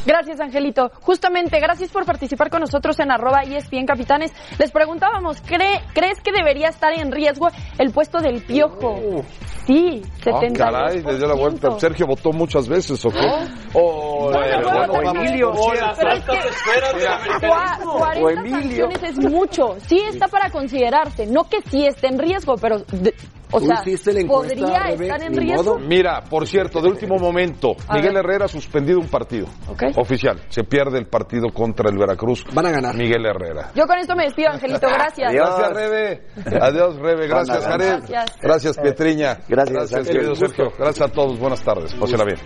[0.05, 0.91] Gracias, Angelito.
[1.01, 4.33] Justamente, gracias por participar con nosotros en arroba ESPN Capitanes.
[4.59, 7.49] Les preguntábamos, ¿cree, ¿crees que debería estar en riesgo
[7.79, 9.23] el puesto del piojo?
[9.67, 10.59] Sí, Ah, 70.
[10.65, 11.79] caray, le dio la vuelta.
[11.79, 13.31] Sergio votó muchas veces, ¿o qué?
[13.75, 17.03] O, Bueno, bueno, bueno, bueno, Emilio, o las Pero es altas que- esferas del
[17.51, 17.93] Cua- americanismo.
[17.99, 18.61] 40 O Emilio.
[18.91, 19.77] sanciones es mucho.
[19.87, 21.27] Sí está para considerarse.
[21.27, 23.15] No que sí esté en riesgo, pero, de-
[23.53, 25.05] o ¿Tú sea, hiciste la encuesta, podría Rebe?
[25.05, 25.63] estar en riesgo.
[25.77, 25.79] modo.
[25.79, 28.25] Mira, por cierto, de último momento, A Miguel ver.
[28.25, 29.85] Herrera ha suspendido un partido Ok.
[29.97, 30.41] oficial.
[30.49, 32.45] Se pierde el partido contra el Veracruz.
[32.53, 32.95] Van a ganar.
[32.97, 33.71] Miguel Herrera.
[33.75, 34.89] Yo con esto me despido, Angelito.
[34.89, 35.29] Gracias.
[35.31, 35.49] Adiós.
[35.57, 36.23] Gracias, Rebe.
[36.61, 37.27] Adiós, Rebe.
[37.29, 37.99] Gracias, Jared.
[38.09, 38.37] Gracias.
[38.41, 39.39] Gracias, Pietriña.
[39.49, 40.13] Gracias, Gracias, Sergio.
[40.13, 40.73] querido Sergio.
[40.79, 41.39] Gracias a todos.
[41.39, 41.95] Buenas tardes.
[41.95, 42.39] Pásenla bien.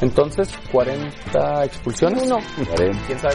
[0.00, 2.22] Entonces, 40 expulsiones.
[2.26, 2.38] Uno.
[3.06, 3.34] ¿Quién sabe